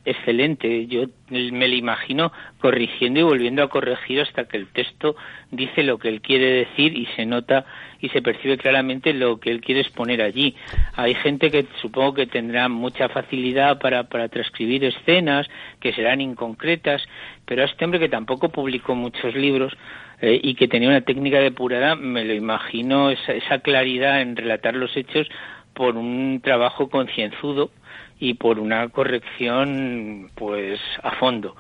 excelente. 0.05 0.87
Yo 0.87 1.07
me 1.31 1.69
lo 1.69 1.75
imagino 1.75 2.33
corrigiendo 2.61 3.21
y 3.21 3.23
volviendo 3.23 3.63
a 3.63 3.69
corregir 3.69 4.21
hasta 4.21 4.47
que 4.47 4.57
el 4.57 4.67
texto 4.69 5.17
dice 5.51 5.83
lo 5.83 5.99
que 5.99 6.09
él 6.09 6.21
quiere 6.21 6.67
decir 6.67 6.97
y 6.97 7.07
se 7.17 7.27
nota 7.27 7.65
y 8.01 8.11
se 8.11 8.21
percibe 8.21 8.59
claramente 8.59 9.15
lo 9.15 9.41
que 9.41 9.51
él 9.51 9.61
quiere 9.61 9.81
exponer 9.81 10.21
allí. 10.21 10.55
Hay 10.95 11.15
gente 11.15 11.51
que 11.51 11.67
supongo 11.81 12.15
que 12.15 12.27
tendrá 12.27 12.69
mucha 12.69 13.09
facilidad 13.09 13.79
para, 13.79 14.05
para 14.05 14.29
transcribir 14.29 14.85
escenas 14.85 15.49
que 15.81 15.93
serán 15.93 16.21
inconcretas, 16.21 17.03
pero 17.47 17.63
a 17.63 17.67
este 17.67 17.85
hombre 17.85 18.01
que 18.01 18.09
tampoco 18.09 18.51
publicó 18.51 18.95
muchos 18.95 19.35
libros 19.35 19.73
eh, 20.21 20.39
y 20.43 20.55
que 20.55 20.69
tenía 20.69 20.89
una 20.89 21.01
técnica 21.01 21.41
depurada, 21.41 21.97
me 21.97 22.25
lo 22.25 22.35
imagino 22.35 23.11
esa, 23.11 23.33
esa 23.33 23.61
claridad 23.61 24.21
en 24.21 24.37
relatar 24.37 24.75
los 24.75 24.95
hechos 24.97 25.29
por 25.73 25.97
un 25.97 26.41
trabajo 26.43 26.89
concienzudo 26.89 27.71
y 28.19 28.35
por 28.35 28.59
una 28.59 28.89
corrección 28.89 30.31
pues 30.35 30.81
a 31.03 31.13
fondo. 31.13 31.57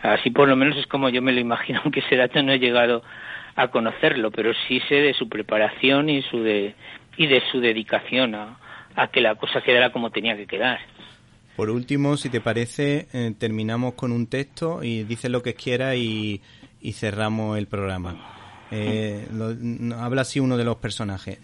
Así 0.00 0.30
por 0.30 0.48
lo 0.48 0.56
menos 0.56 0.76
es 0.76 0.86
como 0.86 1.08
yo 1.08 1.22
me 1.22 1.32
lo 1.32 1.40
imagino, 1.40 1.80
aunque 1.84 2.00
ese 2.00 2.16
dato 2.16 2.42
no 2.42 2.52
he 2.52 2.58
llegado 2.58 3.02
a 3.56 3.68
conocerlo, 3.68 4.30
pero 4.30 4.52
sí 4.68 4.80
sé 4.88 4.96
de 4.96 5.14
su 5.14 5.28
preparación 5.28 6.08
y, 6.08 6.22
su 6.22 6.42
de, 6.42 6.74
y 7.16 7.26
de 7.26 7.42
su 7.50 7.60
dedicación 7.60 8.34
a, 8.34 8.58
a 8.94 9.08
que 9.08 9.20
la 9.20 9.34
cosa 9.34 9.60
quedara 9.62 9.90
como 9.92 10.10
tenía 10.10 10.36
que 10.36 10.46
quedar. 10.46 10.78
Por 11.56 11.70
último, 11.70 12.16
si 12.16 12.30
te 12.30 12.40
parece, 12.40 13.08
eh, 13.12 13.34
terminamos 13.36 13.94
con 13.94 14.12
un 14.12 14.28
texto 14.28 14.84
y 14.84 15.02
dices 15.02 15.28
lo 15.28 15.42
que 15.42 15.54
quieras 15.54 15.96
y, 15.96 16.40
y 16.80 16.92
cerramos 16.92 17.58
el 17.58 17.66
programa. 17.66 18.16
Eh, 18.70 19.26
habla 19.96 20.22
así 20.22 20.38
uno 20.38 20.56
de 20.56 20.64
los 20.64 20.76
personajes. 20.76 21.40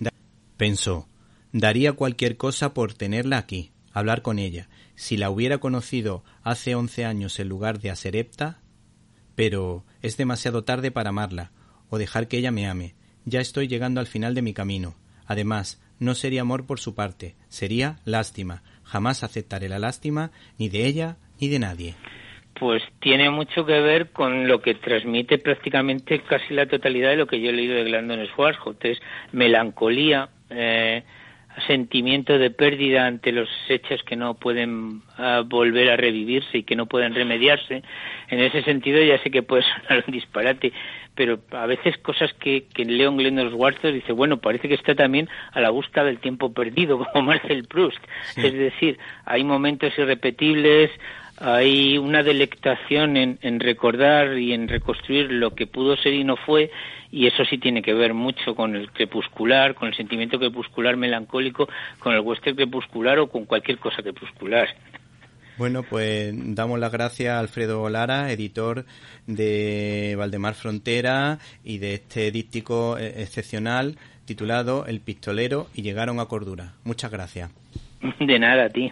Pensó, 0.56 1.08
daría 1.52 1.94
cualquier 1.94 2.36
cosa 2.36 2.74
por 2.74 2.94
tenerla 2.94 3.38
aquí, 3.38 3.72
hablar 3.94 4.20
con 4.20 4.38
ella. 4.38 4.68
Si 4.96 5.16
la 5.16 5.30
hubiera 5.30 5.58
conocido 5.58 6.22
hace 6.42 6.74
once 6.74 7.06
años 7.06 7.40
en 7.40 7.48
lugar 7.48 7.78
de 7.78 7.90
a 7.90 7.96
Serepta, 7.96 8.58
pero 9.34 9.84
es 10.02 10.16
demasiado 10.16 10.64
tarde 10.64 10.90
para 10.90 11.10
amarla 11.10 11.52
o 11.88 11.96
dejar 11.96 12.28
que 12.28 12.36
ella 12.36 12.50
me 12.50 12.66
ame. 12.66 12.94
Ya 13.24 13.40
estoy 13.40 13.68
llegando 13.68 14.00
al 14.00 14.06
final 14.06 14.34
de 14.34 14.42
mi 14.42 14.52
camino. 14.52 14.96
Además, 15.26 15.80
no 15.98 16.14
sería 16.14 16.42
amor 16.42 16.66
por 16.66 16.80
su 16.80 16.94
parte, 16.94 17.36
sería 17.48 17.96
lástima. 18.04 18.62
Jamás 18.82 19.24
aceptaré 19.24 19.68
la 19.68 19.78
lástima 19.78 20.32
ni 20.58 20.68
de 20.68 20.86
ella 20.86 21.16
ni 21.40 21.48
de 21.48 21.58
nadie. 21.58 21.94
Pues 22.58 22.82
tiene 23.00 23.30
mucho 23.30 23.64
que 23.64 23.80
ver 23.80 24.10
con 24.10 24.46
lo 24.46 24.60
que 24.60 24.74
transmite 24.74 25.38
prácticamente 25.38 26.20
casi 26.22 26.54
la 26.54 26.66
totalidad 26.66 27.10
de 27.10 27.16
lo 27.16 27.26
que 27.26 27.40
yo 27.40 27.50
he 27.50 27.52
leído 27.52 27.74
de 27.74 27.84
Glandon 27.84 28.26
Schwarzkopf, 28.26 28.84
es 28.84 28.98
melancolía, 29.32 30.28
eh, 30.50 31.02
sentimiento 31.66 32.38
de 32.38 32.50
pérdida 32.50 33.06
ante 33.06 33.32
los 33.32 33.48
hechos 33.68 34.02
que 34.02 34.16
no 34.16 34.34
pueden 34.34 35.02
ah, 35.18 35.42
volver 35.44 35.90
a 35.90 35.96
revivirse 35.96 36.58
y 36.58 36.62
que 36.64 36.76
no 36.76 36.86
pueden 36.86 37.14
remediarse. 37.14 37.82
En 38.28 38.40
ese 38.40 38.62
sentido 38.62 39.02
ya 39.02 39.22
sé 39.22 39.30
que 39.30 39.42
puede 39.42 39.62
sonar 39.86 40.04
un 40.06 40.12
disparate, 40.12 40.72
pero 41.14 41.38
a 41.52 41.66
veces 41.66 41.96
cosas 41.98 42.32
que, 42.34 42.66
que 42.74 42.84
Leon 42.84 43.16
Glenn 43.16 43.50
Schwartz 43.50 43.82
dice, 43.82 44.12
bueno, 44.12 44.38
parece 44.38 44.68
que 44.68 44.74
está 44.74 44.94
también 44.94 45.28
a 45.52 45.60
la 45.60 45.70
búsqueda 45.70 46.04
del 46.04 46.18
tiempo 46.18 46.52
perdido, 46.52 46.98
como 47.12 47.28
Marcel 47.28 47.66
Proust. 47.68 48.02
Es 48.36 48.52
decir, 48.52 48.98
hay 49.24 49.44
momentos 49.44 49.92
irrepetibles, 49.96 50.90
hay 51.36 51.98
una 51.98 52.22
delectación 52.22 53.16
en, 53.16 53.38
en, 53.42 53.60
recordar 53.60 54.38
y 54.38 54.52
en 54.52 54.68
reconstruir 54.68 55.30
lo 55.30 55.54
que 55.54 55.66
pudo 55.66 55.96
ser 55.96 56.14
y 56.14 56.24
no 56.24 56.36
fue, 56.36 56.70
y 57.10 57.26
eso 57.26 57.44
sí 57.44 57.58
tiene 57.58 57.82
que 57.82 57.94
ver 57.94 58.14
mucho 58.14 58.54
con 58.54 58.76
el 58.76 58.90
crepuscular, 58.90 59.74
con 59.74 59.88
el 59.88 59.94
sentimiento 59.94 60.38
crepuscular 60.38 60.96
melancólico, 60.96 61.68
con 61.98 62.14
el 62.14 62.20
western 62.20 62.56
crepuscular 62.56 63.18
o 63.18 63.28
con 63.28 63.44
cualquier 63.44 63.78
cosa 63.78 64.02
crepuscular. 64.02 64.68
Bueno, 65.56 65.84
pues 65.84 66.32
damos 66.34 66.80
las 66.80 66.90
gracias 66.90 67.30
a 67.30 67.38
Alfredo 67.38 67.88
Lara, 67.88 68.32
editor 68.32 68.84
de 69.28 70.16
Valdemar 70.18 70.54
Frontera 70.54 71.38
y 71.62 71.78
de 71.78 71.94
este 71.94 72.32
díptico 72.32 72.98
eh, 72.98 73.22
excepcional 73.22 73.96
titulado 74.24 74.86
El 74.86 75.00
pistolero 75.00 75.68
y 75.74 75.82
llegaron 75.82 76.18
a 76.18 76.26
cordura. 76.26 76.72
Muchas 76.82 77.12
gracias. 77.12 77.50
De 78.18 78.38
nada, 78.38 78.64
a 78.64 78.68
ti. 78.68 78.90